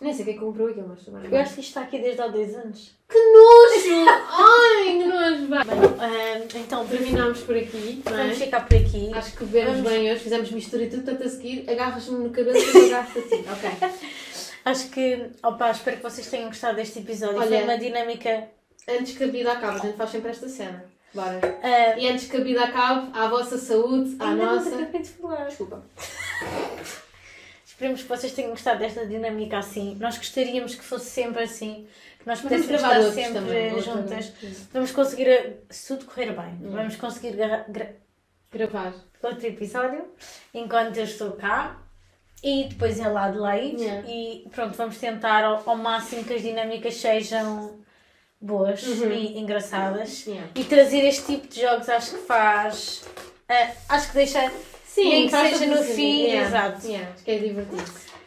Nem 0.00 0.12
sei 0.14 0.24
quem 0.24 0.36
comprou 0.38 0.68
aquilo, 0.68 0.88
mas 0.88 1.04
também. 1.04 1.30
Eu 1.30 1.38
acho 1.38 1.54
que 1.54 1.60
isto 1.60 1.68
está 1.70 1.80
aqui 1.82 1.98
desde 1.98 2.20
há 2.20 2.28
dois 2.28 2.54
anos. 2.54 2.92
Que 3.08 3.18
nojo! 3.18 4.04
Ai, 4.30 4.84
que 4.98 5.04
nojo! 5.04 5.48
Vai. 5.48 5.64
Bem, 5.64 6.62
então, 6.62 6.86
Terminámos 6.86 7.40
por 7.40 7.56
aqui, 7.56 8.02
não 8.04 8.12
é? 8.18 8.22
vamos 8.24 8.38
ficar 8.38 8.66
por 8.66 8.76
aqui. 8.76 9.10
Acho 9.14 9.36
que 9.36 9.44
bebemos 9.44 9.76
Vamos- 9.78 9.90
bem 9.90 10.12
hoje, 10.12 10.20
fizemos 10.22 10.50
mistura 10.50 10.82
e 10.84 10.90
tudo, 10.90 11.04
tanto 11.04 11.22
a 11.24 11.28
seguir, 11.28 11.68
agarras-me 11.70 12.18
no 12.18 12.30
cabelo 12.30 12.56
e 12.56 12.62
eu 12.76 12.86
agarro-te 12.86 13.18
a 13.18 13.22
ti. 13.22 13.44
Ok. 13.50 13.90
Acho 14.64 14.88
que, 14.90 15.30
opa, 15.44 15.70
espero 15.70 15.96
que 15.98 16.02
vocês 16.02 16.26
tenham 16.28 16.48
gostado 16.48 16.76
deste 16.76 16.98
episódio. 16.98 17.36
Olha- 17.38 17.48
Foi 17.48 17.62
uma 17.62 17.78
dinâmica. 17.78 18.48
Antes 18.88 19.16
que 19.16 19.24
a 19.24 19.28
vida 19.28 19.52
acabe, 19.52 19.78
a 19.78 19.82
gente 19.82 19.96
faz 19.96 20.10
sempre 20.10 20.30
esta 20.30 20.48
cena. 20.48 20.84
Bora. 21.14 21.40
ah, 21.62 21.98
E 21.98 22.08
antes 22.08 22.26
que 22.28 22.36
a 22.36 22.40
vida 22.40 22.62
acabe, 22.64 23.10
à 23.12 23.28
vossa 23.28 23.56
saúde, 23.56 24.16
à 24.18 24.28
ainda 24.30 24.44
não 24.44 24.56
nossa. 24.56 24.68
acabei 24.74 25.00
de 25.02 25.08
falar. 25.08 25.44
Desculpa. 25.46 25.84
Esperemos 27.76 28.02
que 28.02 28.08
vocês 28.08 28.32
tenham 28.32 28.52
gostado 28.52 28.78
desta 28.78 29.04
dinâmica 29.04 29.58
assim. 29.58 29.96
Nós 30.00 30.16
gostaríamos 30.16 30.74
que 30.74 30.82
fosse 30.82 31.10
sempre 31.10 31.42
assim, 31.42 31.86
que 32.18 32.26
nós 32.26 32.40
pudéssemos 32.40 32.80
gravar 32.80 32.98
estar 33.00 33.12
sempre 33.12 33.32
também. 33.34 33.82
juntas. 33.82 34.32
Vamos 34.72 34.92
conseguir, 34.92 35.56
se 35.68 35.88
tudo 35.94 36.06
correr 36.06 36.32
bem, 36.32 36.54
Hum. 36.62 36.70
vamos 36.70 36.96
conseguir 36.96 37.32
gra- 37.36 37.66
gra- 37.68 37.92
Gravar. 38.50 38.94
outro 39.22 39.46
episódio 39.46 40.06
enquanto 40.54 40.96
eu 40.96 41.04
estou 41.04 41.32
cá 41.32 41.76
e 42.42 42.64
depois 42.64 42.98
ele 42.98 43.10
lá 43.10 43.28
de 43.28 43.36
Adelaide. 43.36 43.82
Yeah. 43.82 44.08
E 44.08 44.48
pronto, 44.50 44.74
vamos 44.74 44.96
tentar 44.96 45.44
ao, 45.44 45.62
ao 45.68 45.76
máximo 45.76 46.24
que 46.24 46.32
as 46.32 46.40
dinâmicas 46.40 46.94
sejam 46.96 47.78
boas 48.40 48.82
Uhum. 48.86 49.10
e 49.12 49.38
engraçadas. 49.38 50.24
Yeah. 50.26 50.48
E 50.54 50.64
trazer 50.64 51.04
este 51.04 51.26
tipo 51.26 51.46
de 51.48 51.60
jogos 51.60 51.90
acho 51.90 52.12
que 52.12 52.22
faz. 52.22 53.04
eh, 53.50 53.70
acho 53.86 54.08
que 54.08 54.14
deixa. 54.14 54.50
Nem 55.04 55.26
que 55.28 55.30
seja 55.36 55.66
no 55.66 55.82
fim, 55.82 56.22
Yeah. 56.26 56.48
exato. 56.48 56.86
Yeah, 56.86 57.10
Acho 57.12 57.24
que 57.24 57.30
é 57.30 57.38
divertido. 57.38 57.84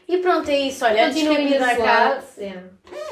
E 0.07 0.17
pronto, 0.17 0.49
é 0.49 0.59
isso. 0.59 0.85
Olha, 0.85 1.05
Continuem 1.07 1.47
vida 1.47 1.59
desse 1.59 1.71
acabe. 1.81 1.83
lado. 2.15 2.25
Yeah. 2.37 2.63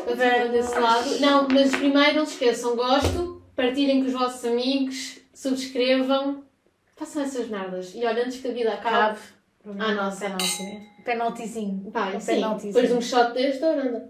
Continuem 0.06 0.52
desse 0.52 0.80
lado. 0.80 1.20
Não, 1.20 1.48
mas 1.50 1.76
primeiro 1.76 2.16
não 2.16 2.26
se 2.26 2.34
esqueçam, 2.34 2.76
gosto, 2.76 3.44
partilhem 3.56 4.02
com 4.02 4.08
os 4.08 4.14
vossos 4.14 4.44
amigos, 4.46 5.20
subscrevam, 5.34 6.44
façam 6.96 7.22
essas 7.24 7.48
merdas. 7.50 7.94
E 7.94 8.04
olha, 8.06 8.24
antes 8.26 8.40
que 8.40 8.48
a 8.48 8.52
vida 8.52 8.74
acabe. 8.74 9.20
Ah, 9.80 9.94
nossa. 9.94 10.22
Penalti. 10.26 10.90
Penaltizinho. 11.04 11.92
Pá, 11.92 12.12
Um 12.16 12.20
sim, 12.20 12.34
penaltizinho. 12.36 12.74
depois 12.74 12.90
de 12.90 12.96
um 12.98 13.02
shot 13.02 13.34
deste, 13.34 13.64
ora, 13.64 14.10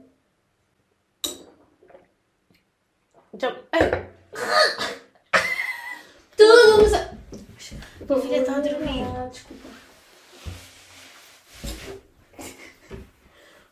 Então, 3.34 3.56
Tudo 6.36 7.07
começa. 8.08 8.14
a 8.14 8.22
filha 8.22 8.42
está 8.42 8.56
a 8.56 8.60
dormir. 8.60 9.04
Ah, 9.04 9.30
desculpa. 9.32 9.70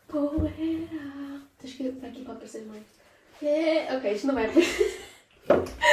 Poeira. 0.08 1.40
Tens 1.58 1.74
que 1.74 1.82
ir 1.84 1.92
para 1.92 2.08
aqui 2.08 2.22
para 2.22 2.34
aparecer 2.34 2.64
mais. 2.66 2.84
É, 3.42 3.96
ok, 3.96 4.12
isto 4.12 4.26
não 4.26 4.34
vai 4.34 4.46
aparecer. 4.46 5.06